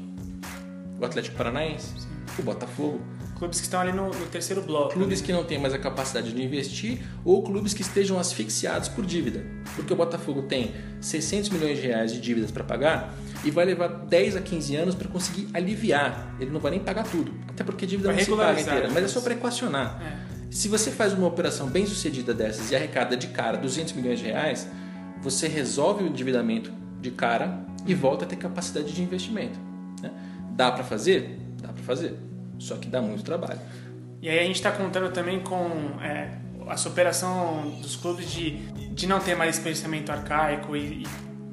O 0.99 1.05
Atlético 1.05 1.35
Paranaense, 1.35 1.87
o 2.41 2.43
Botafogo. 2.43 3.01
Clubes 3.37 3.59
que 3.59 3.65
estão 3.65 3.81
ali 3.81 3.91
no, 3.91 4.07
no 4.07 4.25
terceiro 4.27 4.61
bloco. 4.61 4.93
Clubes 4.93 5.19
né? 5.19 5.27
que 5.27 5.33
não 5.33 5.43
têm 5.43 5.59
mais 5.59 5.73
a 5.73 5.77
capacidade 5.77 6.31
de 6.31 6.41
investir 6.41 7.01
ou 7.25 7.43
clubes 7.43 7.73
que 7.73 7.81
estejam 7.81 8.17
asfixiados 8.17 8.87
por 8.87 9.05
dívida. 9.05 9.45
Porque 9.75 9.91
o 9.91 9.95
Botafogo 9.95 10.43
tem 10.43 10.73
600 11.01 11.49
milhões 11.49 11.77
de 11.77 11.87
reais 11.87 12.13
de 12.13 12.21
dívidas 12.21 12.49
para 12.49 12.63
pagar 12.63 13.13
e 13.43 13.51
vai 13.51 13.65
levar 13.65 13.87
10 13.87 14.37
a 14.37 14.41
15 14.41 14.75
anos 14.75 14.95
para 14.95 15.09
conseguir 15.09 15.47
aliviar. 15.53 16.33
Ele 16.39 16.49
não 16.49 16.59
vai 16.59 16.71
nem 16.71 16.79
pagar 16.79 17.03
tudo. 17.03 17.33
Até 17.49 17.63
porque 17.63 17.83
a 17.85 17.87
dívida 17.87 18.07
Vai 18.09 18.17
não 18.17 18.23
se 18.23 18.31
paga 18.31 18.61
inteira, 18.61 18.87
mas 18.87 18.97
é 18.97 19.01
né? 19.01 19.07
só 19.07 19.19
para 19.21 19.33
equacionar. 19.33 20.01
É. 20.01 20.35
Se 20.49 20.69
você 20.69 20.89
faz 20.89 21.11
uma 21.11 21.27
operação 21.27 21.67
bem 21.67 21.85
sucedida 21.85 22.33
dessas 22.33 22.71
e 22.71 22.75
arrecada 22.75 23.17
de 23.17 23.27
cara 23.27 23.57
200 23.57 23.93
milhões 23.93 24.19
de 24.19 24.25
reais, 24.25 24.67
você 25.21 25.47
resolve 25.47 26.05
o 26.05 26.07
endividamento 26.07 26.71
de 27.01 27.11
cara 27.11 27.65
e 27.85 27.93
volta 27.93 28.25
a 28.25 28.27
ter 28.27 28.37
capacidade 28.37 28.93
de 28.93 29.01
investimento. 29.01 29.59
né? 30.01 30.11
Dá 30.51 30.71
para 30.71 30.83
fazer? 30.83 31.44
Fazer. 31.85 32.15
Só 32.59 32.75
que 32.75 32.87
dá 32.87 33.01
muito 33.01 33.23
trabalho. 33.23 33.59
E 34.21 34.29
aí 34.29 34.39
a 34.39 34.43
gente 34.43 34.55
está 34.55 34.71
contando 34.71 35.11
também 35.11 35.39
com 35.41 35.67
é, 36.01 36.31
a 36.67 36.77
superação 36.77 37.69
dos 37.81 37.95
clubes 37.95 38.31
de, 38.31 38.51
de 38.93 39.07
não 39.07 39.19
ter 39.19 39.35
mais 39.35 39.59
pensamento 39.59 40.11
arcaico 40.11 40.75
e, 40.75 41.03
e 41.03 41.07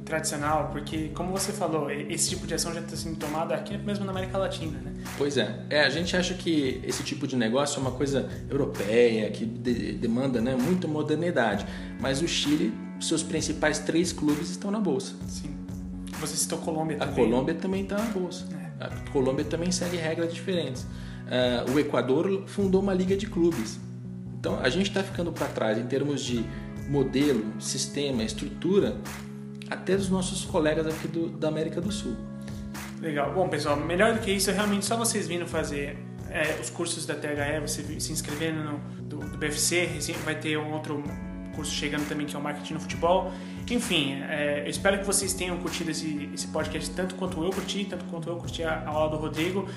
tradicional, 0.05 0.68
porque, 0.73 1.09
como 1.14 1.33
você 1.33 1.53
falou, 1.53 1.90
esse 1.90 2.31
tipo 2.31 2.47
de 2.47 2.55
ação 2.55 2.73
já 2.75 2.81
está 2.81 2.97
sendo 2.97 3.16
tomada 3.16 3.55
aqui 3.55 3.77
mesmo 3.79 4.05
na 4.05 4.11
América 4.12 4.37
Latina, 4.38 4.79
né? 4.79 4.92
Pois 5.16 5.37
é. 5.37 5.64
é. 5.71 5.81
A 5.85 5.90
gente 5.90 6.16
acha 6.16 6.35
que 6.35 6.81
esse 6.85 7.03
tipo 7.03 7.27
de 7.27 7.35
negócio 7.37 7.79
é 7.79 7.81
uma 7.81 7.92
coisa 7.92 8.29
europeia, 8.51 9.31
que 9.31 9.45
de- 9.47 9.92
demanda 9.95 10.40
né, 10.40 10.55
muita 10.55 10.87
modernidade. 10.87 11.66
Mas 12.01 12.21
o 12.23 12.29
Chile, 12.29 12.73
seus 13.01 13.23
principais 13.23 13.79
três 13.81 14.12
clubes 14.12 14.51
estão 14.51 14.71
na 14.71 14.81
Bolsa. 14.81 15.14
Sim. 15.27 15.55
Você 16.21 16.37
citou 16.37 16.59
Colômbia 16.59 16.97
A 16.99 17.07
também. 17.07 17.14
Colômbia 17.25 17.55
também 17.55 17.83
está 17.83 17.97
na 17.99 18.05
Bolsa. 18.11 18.47
É. 18.59 18.62
A 18.83 19.11
Colômbia 19.11 19.45
também 19.45 19.71
segue 19.71 19.97
regras 19.97 20.33
diferentes. 20.33 20.87
Ah, 21.29 21.64
o 21.73 21.79
Equador 21.79 22.45
fundou 22.47 22.81
uma 22.81 22.95
liga 22.95 23.16
de 23.16 23.27
clubes. 23.27 23.79
Então 24.38 24.59
a 24.61 24.68
gente 24.68 24.88
está 24.88 25.03
ficando 25.03 25.33
para 25.33 25.47
trás 25.49 25.79
em 25.79 25.87
termos 25.87 26.23
de 26.23 26.45
modelo, 26.88 27.45
sistema, 27.61 28.23
estrutura. 28.23 28.97
até 29.71 29.97
dos 29.97 30.11
nossos 30.11 30.45
colegas 30.45 30.87
aqui 30.87 31.09
do, 31.09 31.29
da 31.29 31.49
América 31.49 31.81
do 31.81 31.90
Sul. 31.90 32.16
Legal. 33.01 33.33
Bom, 33.33 33.49
pessoal, 33.49 33.77
melhor 33.77 34.14
do 34.14 34.21
que 34.21 34.31
isso, 34.31 34.51
é 34.51 34.53
realmente 34.53 34.85
só 34.85 34.97
vocês 34.97 35.27
vindo 35.27 35.47
fazer 35.47 35.97
é, 36.31 36.61
os 36.61 36.71
cursos 36.71 37.07
da 37.07 37.14
THE, 37.14 37.61
você 37.61 37.83
se 38.01 38.12
inscrevendo 38.12 38.62
no 38.62 38.79
do, 39.03 39.18
do 39.18 39.38
BFC, 39.38 39.88
vai 40.25 40.38
ter 40.38 40.57
um 40.57 40.73
outro 40.73 41.03
curso 41.53 41.73
chegando 41.73 42.09
também 42.09 42.27
que 42.27 42.35
é 42.35 42.38
o 42.38 42.43
Marketing 42.43 42.75
no 42.75 42.81
Futebol. 42.81 43.33
Enfim, 43.71 44.21
é, 44.29 44.62
eu 44.65 44.71
espero 44.71 44.99
que 44.99 45.07
vocês 45.07 45.33
tenham 45.33 45.57
curtido 45.59 45.91
esse, 45.91 46.29
esse 46.35 46.49
podcast 46.49 46.91
tanto 46.91 47.15
quanto 47.15 47.43
eu 47.43 47.51
curti, 47.51 47.85
tanto 47.85 48.05
quanto 48.07 48.29
eu 48.29 48.37
curti 48.37 48.62
a, 48.62 48.83
a 48.87 48.88
aula 48.88 49.11
do 49.11 49.17
Rodrigo. 49.17 49.69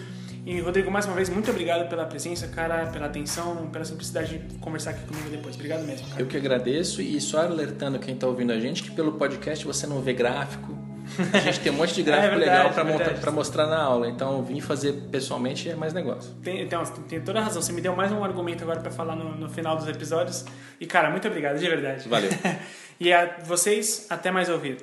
E 0.46 0.60
Rodrigo, 0.60 0.92
mais 0.92 1.06
uma 1.08 1.16
vez, 1.16 1.28
muito 1.28 1.50
obrigado 1.50 1.90
pela 1.90 2.06
presença, 2.06 2.48
cara, 2.48 2.86
pela 2.88 3.08
atenção, 3.08 3.68
pela 3.72 3.84
simplicidade 3.84 4.38
de 4.38 4.56
conversar 4.60 4.92
aqui 4.92 5.04
comigo 5.06 5.28
depois. 5.30 5.56
Obrigado 5.56 5.84
mesmo. 5.86 6.08
Cara. 6.08 6.22
Eu 6.22 6.28
que 6.28 6.38
agradeço 6.38 7.02
e 7.02 7.20
só 7.20 7.40
alertando 7.40 7.98
quem 7.98 8.14
está 8.14 8.28
ouvindo 8.28 8.52
a 8.52 8.60
gente 8.60 8.84
que 8.84 8.92
pelo 8.92 9.14
podcast 9.14 9.66
você 9.66 9.88
não 9.88 10.02
vê 10.02 10.14
gráfico. 10.14 10.85
A 11.34 11.39
gente 11.39 11.60
tem 11.60 11.71
um 11.71 11.75
monte 11.75 11.93
de 11.93 12.04
gráfico 12.04 12.34
é 12.34 12.38
verdade, 12.38 12.69
legal 12.69 13.15
para 13.19 13.32
mostrar 13.32 13.67
na 13.67 13.82
aula. 13.82 14.08
Então, 14.08 14.43
vim 14.43 14.60
fazer 14.60 14.93
pessoalmente 15.12 15.69
é 15.69 15.75
mais 15.75 15.93
negócio. 15.93 16.34
Tem, 16.43 16.62
então, 16.62 16.84
tem 16.84 17.21
toda 17.21 17.39
a 17.39 17.43
razão. 17.43 17.62
Você 17.62 17.71
me 17.71 17.82
deu 17.82 17.95
mais 17.95 18.12
um 18.12 18.23
argumento 18.23 18.63
agora 18.63 18.80
para 18.80 18.91
falar 18.91 19.15
no, 19.15 19.36
no 19.36 19.49
final 19.49 19.75
dos 19.75 19.88
episódios. 19.88 20.45
E, 20.80 20.86
cara, 20.86 21.10
muito 21.10 21.28
obrigado, 21.28 21.58
de 21.58 21.67
verdade. 21.67 22.08
Valeu. 22.08 22.30
e 22.99 23.12
a 23.12 23.38
vocês, 23.43 24.08
até 24.10 24.32
mais 24.32 24.49
ouvir. 24.49 24.78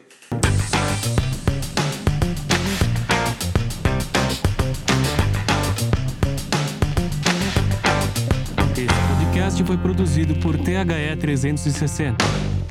podcast 9.52 9.64
foi 9.64 9.76
produzido 9.76 10.34
por 10.36 10.56
THE 10.56 11.16
360. 11.20 12.61